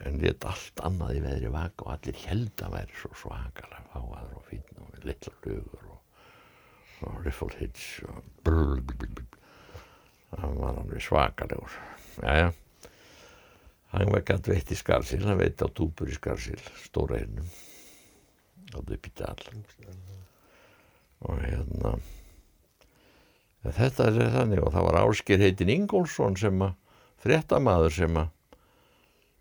[0.06, 4.40] en létt allt annað í veðri vaka og allir held að væri svo svakalega fáaður
[4.40, 5.99] og fín og litla lugur og,
[7.07, 9.40] og riffle hits og brr, brr, brr, brr.
[10.41, 11.78] hann var alveg svakalegur.
[12.22, 12.52] Jæja.
[13.91, 17.49] Hann var gætt veitt í skarsil hann veitt á túpur í skarsil stóra hennum
[18.72, 19.38] og upp í dal.
[21.28, 21.98] Og hérna
[23.61, 26.78] ja, þetta er þannig og það var Áskir heitin Ingólfsson sem að
[27.22, 28.32] fréttamaður sem að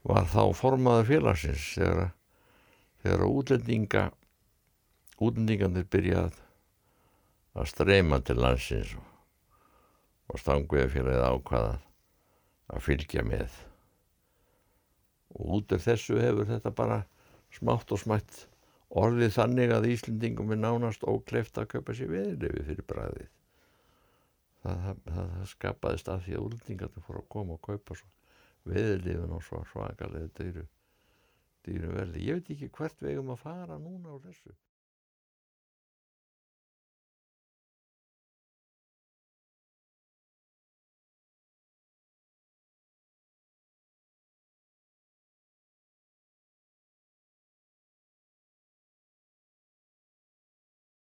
[0.06, 2.12] var þá formaður félagsins þegar,
[3.02, 4.04] þegar útlendinga
[5.20, 6.38] útlendingandir byrjað
[7.60, 9.08] að streyma til landsins og,
[10.32, 11.74] og stanguði félagið ákvaða
[12.70, 13.56] að fylgja með.
[15.34, 17.02] Og út af þessu hefur þetta bara
[17.54, 18.46] smátt og smætt
[18.90, 23.28] orðið þannig að Íslendingum er nánast ókleft að kaupa sér veðilefi fyrir bræðið
[24.64, 28.10] það, það, það, skapaðist af því að útlendingarnir fóru að koma og kaupa svo
[28.68, 30.66] veðurlifin og svo svakalega dýru
[31.66, 32.24] dýru verði.
[32.24, 34.56] Ég veit ekki hvert við eigum að fara núna á þessu